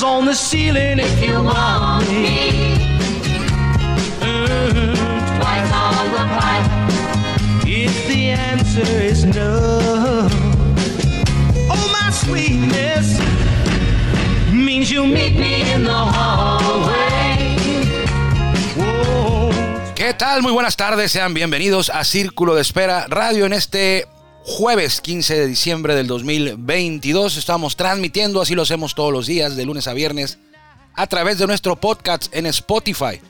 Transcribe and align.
times 0.00 0.02
on 0.02 0.26
the 0.26 0.34
ceiling 0.34 0.98
if 0.98 1.22
you 1.22 1.42
want 1.42 2.08
me. 2.08 2.76
Mm, 4.20 4.94
twice 5.38 5.72
on 5.72 6.10
the 6.16 6.24
pipe. 6.38 6.70
If 7.66 8.08
the 8.08 8.30
answer 8.30 9.02
is 9.02 9.24
no, 9.24 10.28
oh, 11.70 11.88
my 11.92 12.10
sweetness 12.10 13.18
means 14.52 14.90
you'll 14.90 15.06
meet 15.06 15.34
me 15.34 15.70
in 15.72 15.84
the 15.84 15.92
hallway. 15.92 17.56
Whoa. 18.76 19.50
¿Qué 19.94 20.14
tal? 20.14 20.42
Muy 20.42 20.52
buenas 20.52 20.76
tardes, 20.76 21.12
sean 21.12 21.34
bienvenidos 21.34 21.90
a 21.90 22.04
Círculo 22.04 22.54
de 22.54 22.62
Espera 22.62 23.06
Radio 23.08 23.46
en 23.46 23.52
este 23.52 24.06
jueves 24.42 25.00
15 25.00 25.38
de 25.38 25.46
diciembre 25.46 25.94
del 25.94 26.06
2022. 26.06 27.36
Estamos 27.36 27.76
transmitiendo, 27.76 28.40
así 28.40 28.54
lo 28.54 28.62
hacemos 28.62 28.94
todos 28.94 29.12
los 29.12 29.26
días, 29.26 29.56
de 29.56 29.66
lunes 29.66 29.86
a 29.86 29.92
viernes, 29.92 30.38
a 30.94 31.06
través 31.06 31.38
de 31.38 31.46
nuestro 31.46 31.76
podcast 31.76 32.34
en 32.34 32.46
Spotify. 32.46 33.20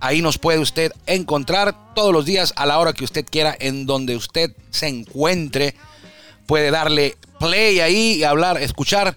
Ahí 0.00 0.22
nos 0.22 0.38
puede 0.38 0.58
usted 0.58 0.92
encontrar 1.06 1.94
todos 1.94 2.12
los 2.12 2.24
días 2.24 2.54
a 2.56 2.64
la 2.64 2.78
hora 2.78 2.94
que 2.94 3.04
usted 3.04 3.26
quiera, 3.30 3.54
en 3.58 3.84
donde 3.84 4.16
usted 4.16 4.54
se 4.70 4.88
encuentre. 4.88 5.74
Puede 6.46 6.70
darle 6.70 7.16
play 7.38 7.80
ahí 7.80 8.14
y 8.14 8.24
hablar, 8.24 8.60
escuchar 8.62 9.16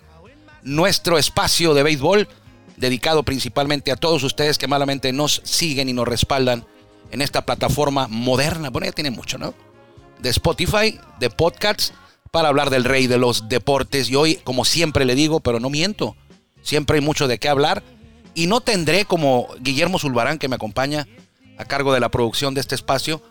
nuestro 0.61 1.17
espacio 1.17 1.73
de 1.73 1.83
béisbol, 1.83 2.27
dedicado 2.75 3.23
principalmente 3.23 3.91
a 3.91 3.95
todos 3.95 4.23
ustedes 4.23 4.58
que 4.58 4.67
malamente 4.67 5.13
nos 5.13 5.41
siguen 5.45 5.87
y 5.87 5.93
nos 5.93 6.08
respaldan 6.08 6.65
en 7.11 7.21
esta 7.21 7.45
plataforma 7.45 8.08
moderna. 8.09 8.69
Bueno, 8.69 8.87
ya 8.87 8.91
tiene 8.91 9.11
mucho, 9.11 9.37
¿no? 9.37 9.53
De 10.23 10.29
Spotify, 10.29 10.99
de 11.19 11.29
podcasts, 11.29 11.93
para 12.31 12.47
hablar 12.47 12.71
del 12.71 12.85
rey 12.85 13.05
de 13.05 13.19
los 13.19 13.47
deportes. 13.47 14.09
Y 14.09 14.16
hoy, 14.16 14.35
como 14.43 14.65
siempre 14.65 15.05
le 15.05 15.13
digo, 15.13 15.39
pero 15.41 15.59
no 15.59 15.69
miento, 15.69 16.15
siempre 16.63 16.95
hay 16.97 17.02
mucho 17.02 17.27
de 17.27 17.38
qué 17.38 17.49
hablar. 17.49 17.83
Y 18.33 18.47
no 18.47 18.61
tendré 18.61 19.05
como 19.05 19.49
Guillermo 19.59 19.99
Zulbarán, 19.99 20.39
que 20.39 20.47
me 20.47 20.55
acompaña 20.55 21.07
a 21.57 21.65
cargo 21.65 21.93
de 21.93 21.99
la 21.99 22.09
producción 22.09 22.53
de 22.55 22.61
este 22.61 22.73
espacio. 22.73 23.21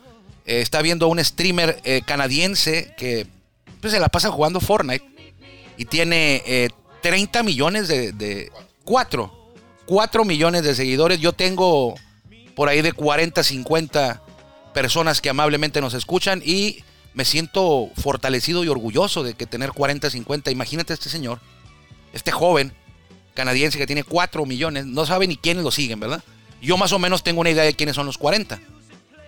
eh, 0.47 0.61
está 0.61 0.83
viendo 0.83 1.09
un 1.09 1.19
streamer 1.25 1.81
eh, 1.85 2.03
canadiense 2.05 2.95
que 2.97 3.27
pues, 3.81 3.93
se 3.93 3.99
la 3.99 4.09
pasa 4.09 4.31
jugando 4.31 4.61
Fortnite 4.61 5.05
y 5.77 5.87
tiene 5.87 6.43
eh, 6.47 6.69
30 7.01 7.43
millones 7.43 7.89
de, 7.89 8.13
de 8.13 8.53
4, 8.85 9.33
4 9.87 10.25
millones 10.25 10.63
de 10.63 10.75
seguidores. 10.75 11.19
Yo 11.21 11.33
tengo 11.33 11.95
por 12.55 12.69
ahí 12.69 12.83
de 12.83 12.93
40, 12.93 13.43
50 13.43 14.23
personas 14.73 15.21
que 15.21 15.31
amablemente 15.31 15.81
nos 15.81 15.95
escuchan 15.95 16.43
y 16.45 16.85
me 17.15 17.25
siento 17.25 17.91
fortalecido 17.97 18.65
y 18.65 18.69
orgulloso 18.69 19.23
de 19.23 19.35
que 19.35 19.47
tener 19.47 19.73
40, 19.73 20.11
50. 20.11 20.51
Imagínate 20.51 20.95
este 20.95 21.09
señor, 21.09 21.41
este 22.13 22.33
joven 22.33 22.73
canadiense 23.35 23.79
que 23.79 23.87
tiene 23.87 24.05
4 24.05 24.45
millones, 24.47 24.87
no 24.87 25.07
sabe 25.07 25.27
ni 25.27 25.37
quiénes 25.37 25.65
lo 25.65 25.71
siguen, 25.71 26.01
¿verdad? 26.01 26.23
Yo 26.61 26.77
más 26.77 26.93
o 26.93 26.99
menos 26.99 27.23
tengo 27.23 27.41
una 27.41 27.51
idea 27.51 27.65
de 27.65 27.75
quiénes 27.75 27.97
son 27.97 28.07
los 28.07 28.19
40. 28.19 28.61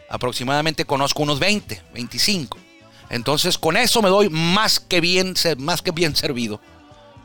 Aproximadamente 0.09 0.85
conozco 0.85 1.23
unos 1.23 1.41
20, 1.41 1.83
25. 1.93 2.59
Entonces 3.11 3.59
con 3.59 3.77
eso 3.77 4.03
me 4.03 4.09
doy 4.09 4.29
más 4.29 4.81
que 4.81 5.01
bien, 5.01 5.35
más 5.59 5.83
que 5.83 5.91
bien 5.91 6.17
servido 6.17 6.61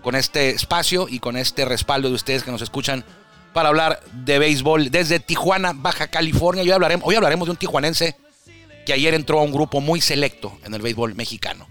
con 0.02 0.16
este 0.16 0.52
espacio 0.52 1.08
y 1.10 1.20
con 1.20 1.38
este 1.38 1.66
respaldo 1.66 2.10
de 2.10 2.16
ustedes 2.16 2.44
que 2.44 2.52
nos 2.52 2.62
escuchan 2.62 3.04
para 3.54 3.70
hablar 3.70 4.02
de 4.12 4.40
béisbol 4.40 4.92
desde 4.92 5.20
Tijuana, 5.20 5.74
Baja 5.74 6.08
California. 6.08 6.64
Hoy 6.64 6.72
hablaremos, 6.72 7.08
hoy 7.08 7.16
hablaremos 7.16 7.48
de 7.48 7.52
un 7.52 7.58
tijuanense 7.58 8.16
que 8.86 8.94
ayer 8.94 9.14
entró 9.14 9.40
a 9.40 9.44
un 9.44 9.52
grupo 9.52 9.82
muy 9.82 10.02
selecto 10.02 10.58
en 10.64 10.74
el 10.74 10.82
béisbol 10.82 11.16
mexicano. 11.16 11.68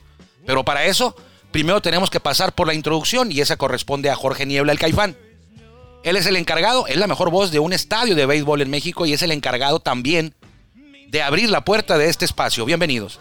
Pero 0.47 0.65
para 0.65 0.85
eso, 0.85 1.17
primero 1.51 1.81
tenemos 1.81 2.11
que 2.11 2.21
pasar 2.21 2.55
por 2.55 2.67
la 2.67 2.75
introducción 2.75 3.33
y 3.33 3.41
esa 3.41 3.57
corresponde 3.57 4.11
a 4.11 4.17
Jorge 4.17 4.47
Niebla, 4.47 4.73
el 4.73 4.79
Caifán. 4.79 5.17
Él 6.05 6.17
es 6.17 6.27
el 6.27 6.37
encargado, 6.37 6.87
es 6.87 6.97
la 6.97 7.07
mejor 7.07 7.31
voz 7.31 7.51
de 7.51 7.59
un 7.59 7.73
estadio 7.73 8.15
de 8.15 8.27
béisbol 8.27 8.63
en 8.63 8.71
México 8.71 9.05
y 9.05 9.13
es 9.13 9.23
el 9.23 9.33
encargado 9.33 9.81
también 9.81 10.35
de 11.09 11.23
abrir 11.23 11.51
la 11.51 11.65
puerta 11.65 11.99
de 11.99 12.09
este 12.09 12.25
espacio. 12.25 12.65
Bienvenidos. 12.65 13.21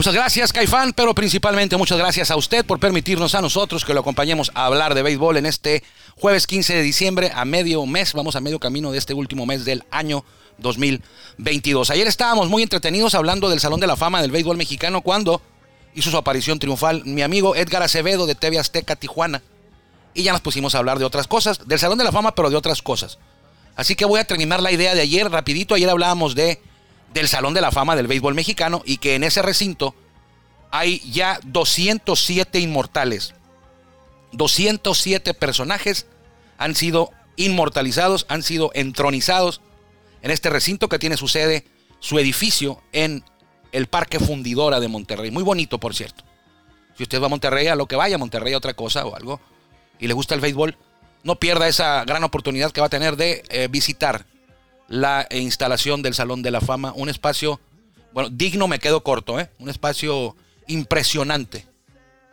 Muchas 0.00 0.14
gracias, 0.14 0.50
Caifán, 0.54 0.94
pero 0.94 1.14
principalmente 1.14 1.76
muchas 1.76 1.98
gracias 1.98 2.30
a 2.30 2.36
usted 2.36 2.64
por 2.64 2.80
permitirnos 2.80 3.34
a 3.34 3.42
nosotros 3.42 3.84
que 3.84 3.92
lo 3.92 4.00
acompañemos 4.00 4.50
a 4.54 4.64
hablar 4.64 4.94
de 4.94 5.02
béisbol 5.02 5.36
en 5.36 5.44
este 5.44 5.82
jueves 6.16 6.46
15 6.46 6.76
de 6.76 6.80
diciembre, 6.80 7.30
a 7.34 7.44
medio 7.44 7.84
mes, 7.84 8.14
vamos 8.14 8.34
a 8.34 8.40
medio 8.40 8.58
camino 8.58 8.92
de 8.92 8.96
este 8.96 9.12
último 9.12 9.44
mes 9.44 9.66
del 9.66 9.84
año 9.90 10.24
2022. 10.56 11.90
Ayer 11.90 12.06
estábamos 12.06 12.48
muy 12.48 12.62
entretenidos 12.62 13.14
hablando 13.14 13.50
del 13.50 13.60
Salón 13.60 13.78
de 13.78 13.88
la 13.88 13.94
Fama 13.94 14.22
del 14.22 14.30
béisbol 14.30 14.56
mexicano 14.56 15.02
cuando 15.02 15.42
hizo 15.94 16.10
su 16.10 16.16
aparición 16.16 16.58
triunfal 16.58 17.04
mi 17.04 17.20
amigo 17.20 17.54
Edgar 17.54 17.82
Acevedo 17.82 18.24
de 18.24 18.34
TV 18.34 18.58
Azteca 18.58 18.96
Tijuana. 18.96 19.42
Y 20.14 20.22
ya 20.22 20.32
nos 20.32 20.40
pusimos 20.40 20.74
a 20.74 20.78
hablar 20.78 20.98
de 20.98 21.04
otras 21.04 21.26
cosas, 21.26 21.68
del 21.68 21.78
Salón 21.78 21.98
de 21.98 22.04
la 22.04 22.12
Fama, 22.12 22.34
pero 22.34 22.48
de 22.48 22.56
otras 22.56 22.80
cosas. 22.80 23.18
Así 23.76 23.96
que 23.96 24.06
voy 24.06 24.20
a 24.20 24.24
terminar 24.24 24.62
la 24.62 24.72
idea 24.72 24.94
de 24.94 25.02
ayer 25.02 25.30
rapidito. 25.30 25.74
Ayer 25.74 25.90
hablábamos 25.90 26.34
de 26.34 26.58
del 27.12 27.28
Salón 27.28 27.54
de 27.54 27.60
la 27.60 27.72
Fama 27.72 27.96
del 27.96 28.06
béisbol 28.06 28.34
mexicano 28.34 28.82
y 28.84 28.98
que 28.98 29.14
en 29.14 29.24
ese 29.24 29.42
recinto 29.42 29.94
hay 30.70 31.00
ya 31.10 31.40
207 31.44 32.60
inmortales. 32.60 33.34
207 34.32 35.34
personajes 35.34 36.06
han 36.58 36.74
sido 36.74 37.10
inmortalizados, 37.36 38.26
han 38.28 38.42
sido 38.42 38.70
entronizados 38.74 39.60
en 40.22 40.30
este 40.30 40.50
recinto 40.50 40.88
que 40.88 40.98
tiene 40.98 41.16
su 41.16 41.26
sede, 41.26 41.64
su 41.98 42.18
edificio 42.18 42.80
en 42.92 43.24
el 43.72 43.86
Parque 43.86 44.20
Fundidora 44.20 44.78
de 44.80 44.88
Monterrey. 44.88 45.30
Muy 45.30 45.42
bonito, 45.42 45.78
por 45.78 45.94
cierto. 45.94 46.24
Si 46.96 47.02
usted 47.02 47.20
va 47.20 47.26
a 47.26 47.30
Monterrey, 47.30 47.66
a 47.68 47.74
lo 47.74 47.86
que 47.86 47.96
vaya, 47.96 48.16
a 48.16 48.18
Monterrey 48.18 48.54
otra 48.54 48.74
cosa 48.74 49.06
o 49.06 49.16
algo, 49.16 49.40
y 49.98 50.06
le 50.06 50.14
gusta 50.14 50.34
el 50.34 50.40
béisbol, 50.40 50.76
no 51.22 51.36
pierda 51.36 51.68
esa 51.68 52.04
gran 52.04 52.24
oportunidad 52.24 52.72
que 52.72 52.80
va 52.80 52.88
a 52.88 52.90
tener 52.90 53.16
de 53.16 53.42
eh, 53.48 53.68
visitar 53.70 54.26
la 54.90 55.26
instalación 55.30 56.02
del 56.02 56.14
Salón 56.14 56.42
de 56.42 56.50
la 56.50 56.60
Fama. 56.60 56.92
Un 56.94 57.08
espacio, 57.08 57.60
bueno, 58.12 58.28
digno 58.28 58.68
me 58.68 58.80
quedo 58.80 59.02
corto, 59.02 59.40
¿eh? 59.40 59.48
Un 59.58 59.70
espacio 59.70 60.36
impresionante 60.66 61.64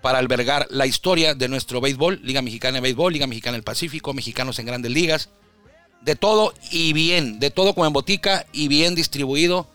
para 0.01 0.17
albergar 0.17 0.67
la 0.69 0.87
historia 0.87 1.35
de 1.35 1.47
nuestro 1.47 1.79
béisbol, 1.79 2.19
Liga 2.23 2.41
Mexicana 2.41 2.75
de 2.75 2.81
Béisbol, 2.81 3.13
Liga 3.13 3.27
Mexicana 3.27 3.53
del 3.53 3.63
Pacífico, 3.63 4.13
mexicanos 4.13 4.57
en 4.57 4.65
grandes 4.65 4.91
ligas, 4.91 5.29
de 6.01 6.15
todo 6.15 6.53
y 6.71 6.93
bien, 6.93 7.39
de 7.39 7.51
todo 7.51 7.73
como 7.73 7.85
en 7.85 7.93
botica 7.93 8.45
y 8.51 8.67
bien 8.67 8.95
distribuido, 8.95 9.69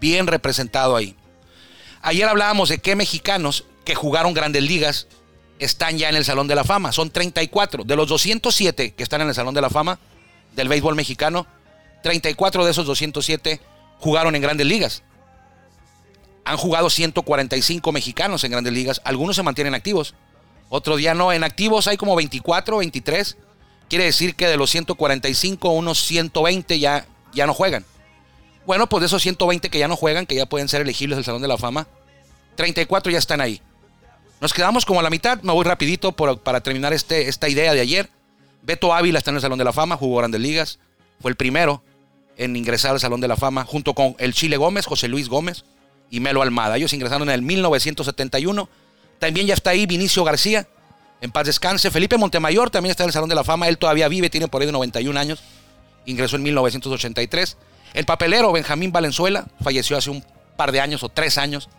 bien 0.00 0.26
representado 0.26 0.96
ahí. 0.96 1.14
Ayer 2.02 2.28
hablábamos 2.28 2.68
de 2.68 2.78
qué 2.78 2.96
mexicanos 2.96 3.64
que 3.84 3.94
jugaron 3.94 4.34
grandes 4.34 4.64
ligas 4.64 5.06
están 5.60 5.96
ya 5.96 6.08
en 6.08 6.16
el 6.16 6.24
Salón 6.24 6.48
de 6.48 6.56
la 6.56 6.64
Fama. 6.64 6.92
Son 6.92 7.10
34. 7.10 7.84
De 7.84 7.96
los 7.96 8.08
207 8.08 8.94
que 8.94 9.02
están 9.02 9.20
en 9.20 9.28
el 9.28 9.34
Salón 9.34 9.54
de 9.54 9.60
la 9.60 9.70
Fama 9.70 9.98
del 10.54 10.68
béisbol 10.68 10.96
mexicano, 10.96 11.46
34 12.06 12.64
de 12.64 12.70
esos 12.70 12.86
207 12.86 13.60
jugaron 13.98 14.36
en 14.36 14.42
grandes 14.42 14.64
ligas. 14.64 15.02
Han 16.44 16.56
jugado 16.56 16.88
145 16.88 17.90
mexicanos 17.90 18.44
en 18.44 18.52
grandes 18.52 18.72
ligas. 18.72 19.00
Algunos 19.02 19.34
se 19.34 19.42
mantienen 19.42 19.74
activos. 19.74 20.14
Otros 20.68 21.02
ya 21.02 21.14
no. 21.14 21.32
En 21.32 21.42
activos 21.42 21.88
hay 21.88 21.96
como 21.96 22.14
24, 22.14 22.76
23. 22.76 23.36
Quiere 23.88 24.04
decir 24.04 24.36
que 24.36 24.46
de 24.46 24.56
los 24.56 24.70
145, 24.70 25.68
unos 25.70 25.98
120 26.06 26.78
ya, 26.78 27.06
ya 27.32 27.48
no 27.48 27.54
juegan. 27.54 27.84
Bueno, 28.66 28.88
pues 28.88 29.00
de 29.00 29.06
esos 29.06 29.22
120 29.22 29.68
que 29.68 29.80
ya 29.80 29.88
no 29.88 29.96
juegan, 29.96 30.26
que 30.26 30.36
ya 30.36 30.46
pueden 30.46 30.68
ser 30.68 30.82
elegibles 30.82 31.16
del 31.16 31.24
Salón 31.24 31.42
de 31.42 31.48
la 31.48 31.58
Fama, 31.58 31.88
34 32.54 33.10
ya 33.10 33.18
están 33.18 33.40
ahí. 33.40 33.60
Nos 34.40 34.54
quedamos 34.54 34.84
como 34.84 35.00
a 35.00 35.02
la 35.02 35.10
mitad. 35.10 35.42
Me 35.42 35.52
voy 35.52 35.64
rapidito 35.64 36.12
para 36.12 36.60
terminar 36.60 36.92
este, 36.92 37.28
esta 37.28 37.48
idea 37.48 37.74
de 37.74 37.80
ayer. 37.80 38.10
Beto 38.62 38.94
Ávila 38.94 39.18
está 39.18 39.32
en 39.32 39.36
el 39.36 39.42
Salón 39.42 39.58
de 39.58 39.64
la 39.64 39.72
Fama, 39.72 39.96
jugó 39.96 40.18
grandes 40.18 40.40
ligas. 40.40 40.78
Fue 41.20 41.32
el 41.32 41.36
primero 41.36 41.82
en 42.36 42.56
ingresar 42.56 42.92
al 42.92 43.00
Salón 43.00 43.20
de 43.20 43.28
la 43.28 43.36
Fama 43.36 43.64
junto 43.64 43.94
con 43.94 44.14
el 44.18 44.34
Chile 44.34 44.56
Gómez, 44.56 44.86
José 44.86 45.08
Luis 45.08 45.28
Gómez 45.28 45.64
y 46.10 46.20
Melo 46.20 46.42
Almada. 46.42 46.76
Ellos 46.76 46.92
ingresaron 46.92 47.28
en 47.28 47.34
el 47.34 47.42
1971. 47.42 48.68
También 49.18 49.46
ya 49.46 49.54
está 49.54 49.70
ahí 49.70 49.86
Vinicio 49.86 50.24
García, 50.24 50.68
En 51.22 51.30
paz 51.32 51.46
descanse. 51.46 51.90
Felipe 51.90 52.18
Montemayor 52.18 52.68
también 52.70 52.90
está 52.90 53.04
en 53.04 53.08
el 53.08 53.12
Salón 53.14 53.28
de 53.28 53.34
la 53.34 53.44
Fama. 53.44 53.68
Él 53.68 53.78
todavía 53.78 54.08
vive, 54.08 54.28
tiene 54.28 54.48
por 54.48 54.60
ahí 54.60 54.66
de 54.66 54.72
91 54.72 55.18
años. 55.18 55.40
Ingresó 56.04 56.36
en 56.36 56.42
1983. 56.42 57.56
El 57.94 58.04
papelero 58.04 58.52
Benjamín 58.52 58.92
Valenzuela 58.92 59.46
falleció 59.62 59.96
hace 59.96 60.10
un 60.10 60.22
par 60.56 60.72
de 60.72 60.80
años 60.80 61.02
o 61.02 61.08
tres 61.08 61.38
años. 61.38 61.70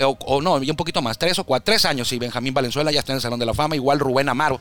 O, 0.00 0.40
no, 0.40 0.62
y 0.62 0.70
un 0.70 0.76
poquito 0.76 1.02
más, 1.02 1.18
tres 1.18 1.38
o 1.38 1.44
cuatro, 1.44 1.66
tres 1.66 1.84
años. 1.84 2.12
Y 2.12 2.18
Benjamín 2.18 2.54
Valenzuela 2.54 2.90
ya 2.90 3.00
está 3.00 3.12
en 3.12 3.16
el 3.16 3.22
Salón 3.22 3.38
de 3.38 3.46
la 3.46 3.54
Fama. 3.54 3.76
Igual 3.76 4.00
Rubén 4.00 4.28
Amaro. 4.28 4.60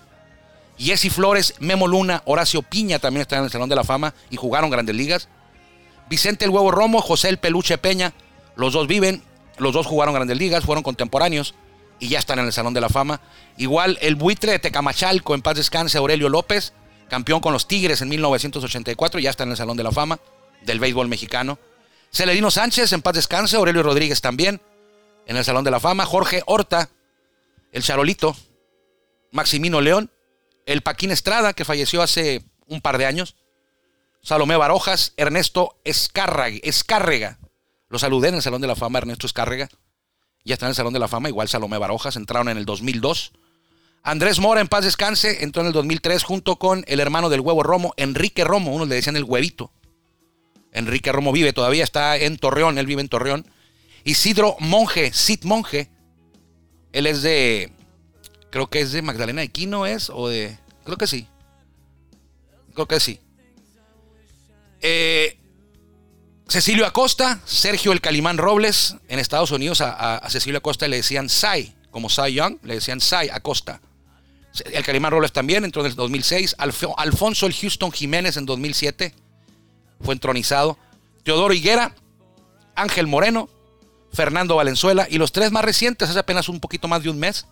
Jesse 0.78 1.12
Flores, 1.12 1.56
Memo 1.60 1.88
Luna, 1.88 2.22
Horacio 2.26 2.62
Piña 2.62 3.00
también 3.00 3.22
están 3.22 3.40
en 3.40 3.46
el 3.46 3.52
Salón 3.52 3.70
de 3.70 3.76
la 3.76 3.84
Fama 3.84 4.14
y 4.30 4.36
jugaron 4.38 4.70
grandes 4.70 4.96
ligas. 4.96 5.28
Vicente 6.10 6.46
el 6.46 6.52
Huevo 6.52 6.72
Romo, 6.72 7.02
José 7.02 7.30
el 7.30 7.38
Peluche 7.38 7.78
Peña, 7.78 8.14
los 8.56 8.74
dos 8.74 8.88
viven, 8.88 9.24
los 9.58 9.74
dos 9.74 9.86
jugaron 9.86 10.14
grandes 10.14 10.38
ligas, 10.38 10.64
fueron 10.64 10.84
contemporáneos 10.84 11.56
y 12.00 12.10
ya 12.10 12.20
están 12.20 12.40
en 12.40 12.46
el 12.46 12.54
Salón 12.54 12.74
de 12.74 12.82
la 12.82 12.90
Fama. 12.90 13.22
Igual 13.58 13.98
el 14.02 14.16
buitre 14.16 14.52
de 14.52 14.60
Tecamachalco, 14.60 15.34
en 15.34 15.42
paz 15.42 15.56
descanse, 15.56 15.98
Aurelio 15.98 16.30
López, 16.30 16.74
campeón 17.10 17.40
con 17.40 17.54
los 17.54 17.68
Tigres 17.68 18.02
en 18.02 18.10
1984, 18.10 19.20
ya 19.20 19.30
está 19.30 19.44
en 19.44 19.52
el 19.52 19.58
Salón 19.58 19.78
de 19.78 19.84
la 19.84 19.92
Fama 19.92 20.20
del 20.64 20.80
béisbol 20.80 21.08
mexicano. 21.08 21.60
Celedino 22.12 22.52
Sánchez, 22.52 22.94
en 22.94 23.02
paz 23.02 23.16
descanse, 23.16 23.58
Aurelio 23.58 23.84
Rodríguez 23.84 24.22
también, 24.22 24.62
en 25.26 25.38
el 25.38 25.44
Salón 25.44 25.64
de 25.64 25.72
la 25.72 25.80
Fama. 25.80 26.06
Jorge 26.06 26.42
Horta, 26.46 26.90
el 27.72 27.84
Charolito, 27.84 28.36
Maximino 29.32 29.82
León, 29.82 30.10
el 30.68 30.82
Paquín 30.82 31.10
Estrada, 31.10 31.54
que 31.54 31.66
falleció 31.66 32.04
hace 32.04 32.44
un 32.68 32.82
par 32.82 32.98
de 33.00 33.08
años, 33.08 33.36
Salomé 34.22 34.58
Barojas, 34.58 35.14
Ernesto 35.16 35.80
Escárraga, 35.86 36.58
Escárrega. 36.62 37.40
Lo 37.90 37.98
saludé 37.98 38.28
en 38.28 38.36
el 38.36 38.42
Salón 38.42 38.62
de 38.62 38.68
la 38.68 38.76
Fama, 38.76 39.00
Ernesto 39.00 39.26
Escárrega. 39.26 39.70
Ya 40.44 40.54
está 40.54 40.66
en 40.66 40.72
el 40.72 40.76
Salón 40.76 40.94
de 40.94 41.00
la 41.00 41.08
Fama, 41.08 41.30
igual 41.30 41.48
Salomé 41.48 41.78
Barojas, 41.78 42.18
entraron 42.18 42.50
en 42.50 42.58
el 42.58 42.66
2002. 42.66 43.32
Andrés 44.04 44.40
Mora, 44.40 44.60
en 44.60 44.68
paz 44.68 44.84
descanse, 44.84 45.44
entró 45.44 45.62
en 45.62 45.68
el 45.68 45.74
2003 45.74 46.24
junto 46.24 46.58
con 46.58 46.84
el 46.88 47.00
hermano 47.00 47.30
del 47.30 47.40
huevo 47.40 47.64
Romo, 47.64 47.94
Enrique 47.96 48.44
Romo, 48.44 48.74
uno 48.74 48.86
le 48.86 48.96
decían 48.96 49.16
el 49.16 49.24
huevito. 49.24 49.72
Enrique 50.74 51.14
Romo 51.14 51.32
vive 51.32 51.54
todavía, 51.54 51.86
está 51.86 52.18
en 52.18 52.38
Torreón, 52.38 52.78
él 52.78 52.86
vive 52.86 53.02
en 53.02 53.10
Torreón. 53.10 53.48
Isidro 54.04 54.58
Monje, 54.60 55.14
Sid 55.14 55.44
Monje, 55.44 55.90
él 56.92 57.08
es 57.08 57.22
de, 57.22 57.72
creo 58.58 58.72
que 58.72 58.80
es 58.80 58.92
de 58.92 59.04
Magdalena 59.04 59.42
de 59.42 59.50
Quino, 59.50 59.86
¿es? 59.86 60.10
O 60.10 60.30
de, 60.30 60.58
creo 60.84 60.98
que 60.98 61.06
sí. 61.06 61.28
Creo 62.74 62.88
que 62.88 63.00
sí. 63.00 63.20
Eh, 64.82 65.38
Cecilio 66.48 66.88
Acosta, 66.88 67.40
Sergio 67.46 67.92
el 67.92 68.02
Calimán 68.02 68.40
Robles, 68.40 68.96
en 69.10 69.20
Estados 69.20 69.52
Unidos 69.52 69.82
a, 69.82 70.28
Cecilio 70.28 70.58
Acosta 70.58 70.88
le 70.88 70.96
decían 70.96 71.30
Sai, 71.30 71.76
como 71.92 72.10
Sai 72.10 72.34
Young, 72.34 72.58
le 72.64 72.74
decían 72.74 73.00
Sai 73.00 73.30
Acosta. 73.30 73.80
El 74.66 74.84
Calimán 74.84 75.12
Robles 75.12 75.34
también 75.34 75.64
entró 75.64 75.84
en 75.84 75.92
el 75.92 75.96
2006. 75.96 76.56
Alfonso 76.58 77.46
el 77.46 77.54
Houston 77.54 77.92
Jiménez 77.92 78.38
en 78.38 78.48
2007 78.48 79.14
fue 80.02 80.16
entronizado. 80.16 80.80
Teodoro 81.22 81.54
Higuera, 81.54 81.94
Ángel 82.74 83.06
Moreno, 83.06 83.50
Fernando 84.12 84.56
Valenzuela 84.56 85.06
y 85.08 85.20
los 85.20 85.32
tres 85.32 85.52
más 85.52 85.64
recientes, 85.64 86.10
hace 86.10 86.18
apenas 86.18 86.50
un 86.50 86.60
poquito 86.60 86.88
más 86.88 87.04
de 87.04 87.12
un 87.12 87.20
mes, 87.20 87.46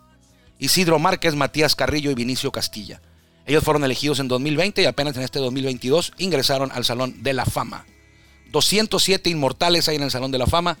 Isidro 0.58 0.98
Márquez, 0.98 1.34
Matías 1.34 1.74
Carrillo 1.74 2.10
y 2.10 2.14
Vinicio 2.14 2.52
Castilla. 2.52 3.00
Ellos 3.46 3.62
fueron 3.62 3.84
elegidos 3.84 4.18
en 4.18 4.28
2020 4.28 4.82
y 4.82 4.86
apenas 4.86 5.16
en 5.16 5.22
este 5.22 5.38
2022 5.38 6.12
ingresaron 6.18 6.72
al 6.72 6.84
Salón 6.84 7.22
de 7.22 7.32
la 7.32 7.46
Fama. 7.46 7.86
207 8.50 9.30
inmortales 9.30 9.88
hay 9.88 9.96
en 9.96 10.02
el 10.02 10.10
Salón 10.10 10.32
de 10.32 10.38
la 10.38 10.46
Fama. 10.46 10.78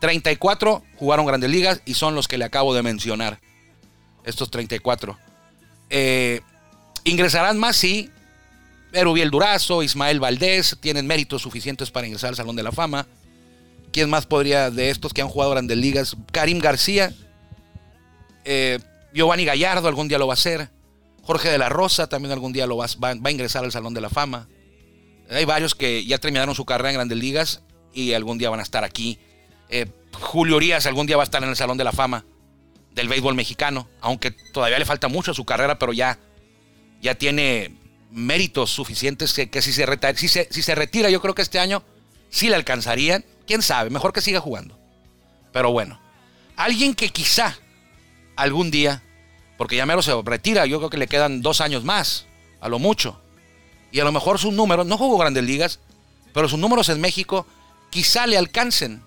34 0.00 0.82
jugaron 0.96 1.26
grandes 1.26 1.50
ligas 1.50 1.80
y 1.84 1.94
son 1.94 2.14
los 2.14 2.26
que 2.26 2.38
le 2.38 2.44
acabo 2.44 2.74
de 2.74 2.82
mencionar. 2.82 3.40
Estos 4.24 4.50
34. 4.50 5.16
Eh, 5.90 6.40
ingresarán 7.04 7.58
más, 7.58 7.76
sí. 7.76 8.10
Erubiel 8.92 9.30
Durazo, 9.30 9.82
Ismael 9.82 10.18
Valdés 10.18 10.76
tienen 10.80 11.06
méritos 11.06 11.42
suficientes 11.42 11.90
para 11.90 12.06
ingresar 12.06 12.30
al 12.30 12.36
Salón 12.36 12.56
de 12.56 12.62
la 12.62 12.72
Fama. 12.72 13.06
¿Quién 13.92 14.10
más 14.10 14.26
podría 14.26 14.70
de 14.70 14.90
estos 14.90 15.12
que 15.12 15.22
han 15.22 15.28
jugado 15.28 15.52
grandes 15.52 15.76
ligas? 15.76 16.16
Karim 16.32 16.58
García. 16.58 17.12
Eh, 18.44 18.78
Giovanni 19.12 19.44
Gallardo 19.44 19.88
algún 19.88 20.08
día 20.08 20.18
lo 20.18 20.26
va 20.26 20.32
a 20.32 20.34
hacer. 20.34 20.70
Jorge 21.22 21.50
de 21.50 21.58
la 21.58 21.68
Rosa 21.68 22.08
también 22.08 22.32
algún 22.32 22.52
día 22.52 22.66
lo 22.66 22.76
va, 22.76 22.86
a 22.86 23.30
ingresar 23.30 23.64
al 23.64 23.72
Salón 23.72 23.94
de 23.94 24.00
la 24.00 24.08
Fama. 24.08 24.48
Hay 25.30 25.44
varios 25.44 25.74
que 25.74 26.04
ya 26.06 26.18
terminaron 26.18 26.54
su 26.54 26.64
carrera 26.64 26.90
en 26.90 26.94
grandes 26.94 27.18
ligas 27.18 27.62
y 27.92 28.14
algún 28.14 28.38
día 28.38 28.48
van 28.48 28.60
a 28.60 28.62
estar 28.62 28.84
aquí. 28.84 29.18
Eh, 29.68 29.86
Julio 30.12 30.56
Urias 30.56 30.86
algún 30.86 31.06
día 31.06 31.16
va 31.16 31.22
a 31.22 31.24
estar 31.24 31.42
en 31.42 31.50
el 31.50 31.56
Salón 31.56 31.76
de 31.76 31.84
la 31.84 31.92
Fama 31.92 32.24
del 32.94 33.08
béisbol 33.08 33.34
mexicano, 33.34 33.88
aunque 34.00 34.30
todavía 34.30 34.78
le 34.78 34.84
falta 34.84 35.08
mucho 35.08 35.30
a 35.30 35.34
su 35.34 35.44
carrera, 35.44 35.78
pero 35.78 35.92
ya, 35.92 36.18
ya 37.00 37.14
tiene 37.14 37.76
méritos 38.10 38.70
suficientes 38.70 39.34
que, 39.34 39.62
si, 39.62 39.72
se 39.72 39.86
retira, 39.86 40.16
si, 40.16 40.28
si 40.28 40.62
se 40.62 40.74
retira, 40.74 41.10
yo 41.10 41.20
creo 41.20 41.34
que 41.34 41.42
este 41.42 41.58
año 41.58 41.82
sí 42.30 42.48
le 42.48 42.56
alcanzarían. 42.56 43.24
Quién 43.46 43.62
sabe, 43.62 43.90
mejor 43.90 44.12
que 44.12 44.20
siga 44.20 44.40
jugando. 44.40 44.78
Pero 45.52 45.72
bueno, 45.72 46.00
alguien 46.56 46.94
que 46.94 47.10
quizá 47.10 47.56
algún 48.38 48.70
día 48.70 49.02
porque 49.58 49.76
ya 49.76 49.84
mero 49.84 50.00
se 50.00 50.14
retira, 50.22 50.64
yo 50.66 50.78
creo 50.78 50.88
que 50.88 50.96
le 50.96 51.08
quedan 51.08 51.42
dos 51.42 51.60
años 51.60 51.84
más, 51.84 52.26
a 52.60 52.68
lo 52.68 52.78
mucho. 52.78 53.20
Y 53.90 53.98
a 53.98 54.04
lo 54.04 54.12
mejor 54.12 54.38
sus 54.38 54.54
números, 54.54 54.86
no 54.86 54.96
jugó 54.96 55.18
grandes 55.18 55.42
ligas, 55.44 55.80
pero 56.32 56.48
sus 56.48 56.60
números 56.60 56.88
en 56.88 57.00
México 57.00 57.44
quizá 57.90 58.26
le 58.28 58.38
alcancen 58.38 59.02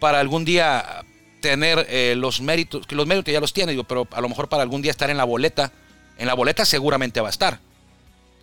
para 0.00 0.18
algún 0.18 0.44
día 0.44 1.04
tener 1.40 1.86
eh, 1.88 2.14
los 2.16 2.40
méritos, 2.40 2.88
que 2.88 2.96
los 2.96 3.06
méritos 3.06 3.32
ya 3.32 3.40
los 3.40 3.52
tiene, 3.52 3.80
pero 3.84 4.08
a 4.10 4.20
lo 4.20 4.28
mejor 4.28 4.48
para 4.48 4.64
algún 4.64 4.82
día 4.82 4.90
estar 4.90 5.10
en 5.10 5.16
la 5.16 5.24
boleta. 5.24 5.72
En 6.18 6.26
la 6.26 6.34
boleta 6.34 6.64
seguramente 6.64 7.20
va 7.20 7.28
a 7.28 7.30
estar, 7.30 7.60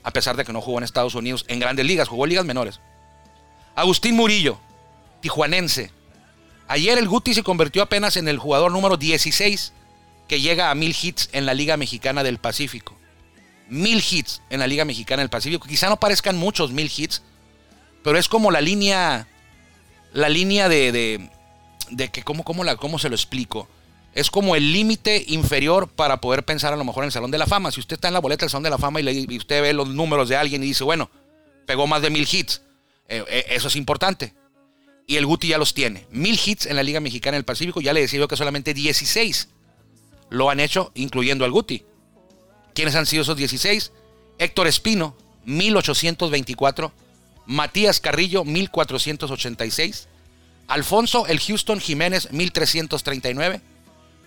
a 0.03 0.11
pesar 0.11 0.37
de 0.37 0.45
que 0.45 0.53
no 0.53 0.61
jugó 0.61 0.77
en 0.77 0.85
Estados 0.85 1.15
Unidos 1.15 1.43
en 1.49 1.59
grandes 1.59 1.85
ligas, 1.85 2.07
jugó 2.07 2.25
ligas 2.25 2.45
menores. 2.45 2.79
Agustín 3.75 4.15
Murillo, 4.15 4.57
tijuanense. 5.19 5.91
Ayer 6.67 6.97
el 6.97 7.07
Guti 7.07 7.33
se 7.33 7.43
convirtió 7.43 7.83
apenas 7.83 8.17
en 8.17 8.27
el 8.27 8.37
jugador 8.37 8.71
número 8.71 8.97
16 8.97 9.73
que 10.27 10.41
llega 10.41 10.71
a 10.71 10.75
mil 10.75 10.95
hits 10.99 11.29
en 11.33 11.45
la 11.45 11.53
Liga 11.53 11.77
Mexicana 11.77 12.23
del 12.23 12.39
Pacífico. 12.39 12.97
Mil 13.69 14.03
hits 14.09 14.41
en 14.49 14.59
la 14.59 14.67
Liga 14.67 14.85
Mexicana 14.85 15.21
del 15.21 15.29
Pacífico. 15.29 15.67
Quizá 15.67 15.89
no 15.89 15.99
parezcan 15.99 16.37
muchos 16.37 16.71
mil 16.71 16.91
hits, 16.95 17.21
pero 18.03 18.17
es 18.17 18.27
como 18.27 18.51
la 18.51 18.61
línea, 18.61 19.27
la 20.13 20.29
línea 20.29 20.69
de, 20.69 21.29
de, 21.89 22.09
que, 22.09 22.23
¿cómo, 22.23 22.43
cómo, 22.43 22.63
la, 22.63 22.77
¿cómo 22.77 22.99
se 22.99 23.09
lo 23.09 23.15
explico? 23.15 23.67
Es 24.13 24.29
como 24.29 24.55
el 24.55 24.71
límite 24.71 25.23
inferior 25.27 25.89
para 25.89 26.21
poder 26.21 26.43
pensar 26.45 26.71
a 26.71 26.77
lo 26.77 26.83
mejor 26.83 27.03
en 27.03 27.07
el 27.07 27.11
Salón 27.11 27.31
de 27.31 27.37
la 27.37 27.47
Fama. 27.47 27.71
Si 27.71 27.79
usted 27.79 27.95
está 27.95 28.07
en 28.07 28.13
la 28.13 28.19
boleta 28.19 28.45
del 28.45 28.51
Salón 28.51 28.63
de 28.63 28.69
la 28.69 28.77
Fama 28.77 29.01
y, 29.01 29.37
usted 29.37 29.61
ve 29.61 29.73
los 29.73 29.89
números 29.89 30.29
de 30.29 30.37
alguien 30.37 30.63
y 30.63 30.67
dice, 30.67 30.83
bueno, 30.83 31.09
pegó 31.65 31.87
más 31.87 32.01
de 32.01 32.09
mil 32.09 32.27
hits, 32.31 32.61
eh, 33.07 33.23
eh, 33.27 33.45
eso 33.49 33.67
es 33.67 33.75
importante. 33.75 34.33
Y 35.05 35.17
el 35.17 35.25
Guti 35.25 35.49
ya 35.49 35.57
los 35.57 35.73
tiene. 35.73 36.07
Mil 36.11 36.39
hits 36.43 36.65
en 36.65 36.75
la 36.75 36.83
Liga 36.83 36.99
Mexicana 36.99 37.35
del 37.35 37.45
Pacífico. 37.45 37.81
Ya 37.81 37.93
le 37.93 38.01
decía 38.01 38.19
yo 38.19 38.27
que 38.27 38.37
solamente 38.37 38.73
16 38.73 39.49
lo 40.29 40.49
han 40.49 40.59
hecho, 40.59 40.91
incluyendo 40.95 41.45
al 41.45 41.51
Guti. 41.51 41.83
¿Quiénes 42.73 42.95
han 42.95 43.05
sido 43.05 43.21
esos 43.23 43.37
16? 43.37 43.91
Héctor 44.39 44.67
Espino, 44.67 45.15
1824. 45.45 46.91
Matías 47.45 47.99
Carrillo, 47.99 48.43
1486. 48.43 50.07
Alfonso 50.67 51.27
el 51.27 51.39
Houston 51.39 51.79
Jiménez, 51.79 52.31
1339. 52.31 53.61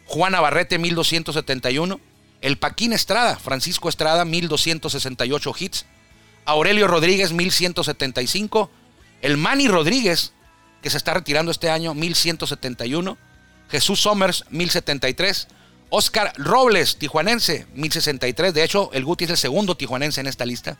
Juan 0.05 0.33
Navarrete, 0.33 0.79
1271. 0.79 2.01
El 2.41 2.59
Paquín 2.59 2.93
Estrada, 2.93 3.37
Francisco 3.37 3.89
Estrada, 3.89 4.25
1268 4.25 5.55
hits. 5.59 5.87
Aurelio 6.45 6.87
Rodríguez, 6.87 7.33
1175. 7.33 8.71
El 9.23 9.37
Manny 9.37 9.67
Rodríguez, 9.67 10.33
que 10.83 10.91
se 10.91 10.97
está 10.97 11.15
retirando 11.15 11.51
este 11.51 11.71
año, 11.71 11.95
1171. 11.95 13.17
Jesús 13.69 14.01
Somers, 14.01 14.45
1073. 14.51 15.49
Oscar 15.91 16.33
Robles, 16.37 16.97
tijuanense, 16.97 17.67
1063. 17.75 18.55
De 18.55 18.65
hecho, 18.65 18.91
el 18.93 19.05
Guti 19.05 19.25
es 19.25 19.31
el 19.31 19.37
segundo 19.37 19.77
tijuanense 19.77 20.21
en 20.21 20.27
esta 20.27 20.47
lista. 20.47 20.79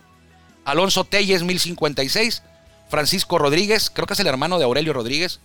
Alonso 0.65 1.05
Telles, 1.05 1.43
1056. 1.43 2.43
Francisco 2.89 3.39
Rodríguez, 3.39 3.91
creo 3.91 4.07
que 4.07 4.15
es 4.15 4.21
el 4.21 4.27
hermano 4.27 4.59
de 4.59 4.65
Aurelio 4.65 4.93
Rodríguez, 4.93 5.41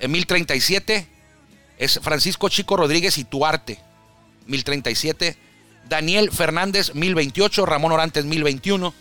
en 0.00 0.10
1037. 0.10 1.08
Es 1.78 2.00
Francisco 2.02 2.48
Chico 2.48 2.76
Rodríguez 2.76 3.18
y 3.18 3.24
Tuarte, 3.24 3.78
1037. 4.46 5.36
Daniel 5.88 6.30
Fernández, 6.32 6.94
1028. 6.94 7.66
Ramón 7.66 7.92
Orantes, 7.92 8.24
1021. 8.24 8.94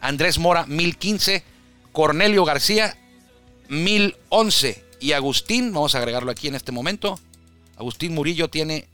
Andrés 0.00 0.38
Mora, 0.38 0.66
1015. 0.66 1.44
Cornelio 1.92 2.44
García, 2.44 2.96
1011. 3.72 4.84
Y 5.00 5.12
Agustín, 5.12 5.72
vamos 5.72 5.94
a 5.94 5.98
agregarlo 5.98 6.30
aquí 6.30 6.48
en 6.48 6.54
este 6.54 6.72
momento. 6.72 7.18
Agustín 7.76 8.14
Murillo 8.14 8.48
tiene 8.48 8.86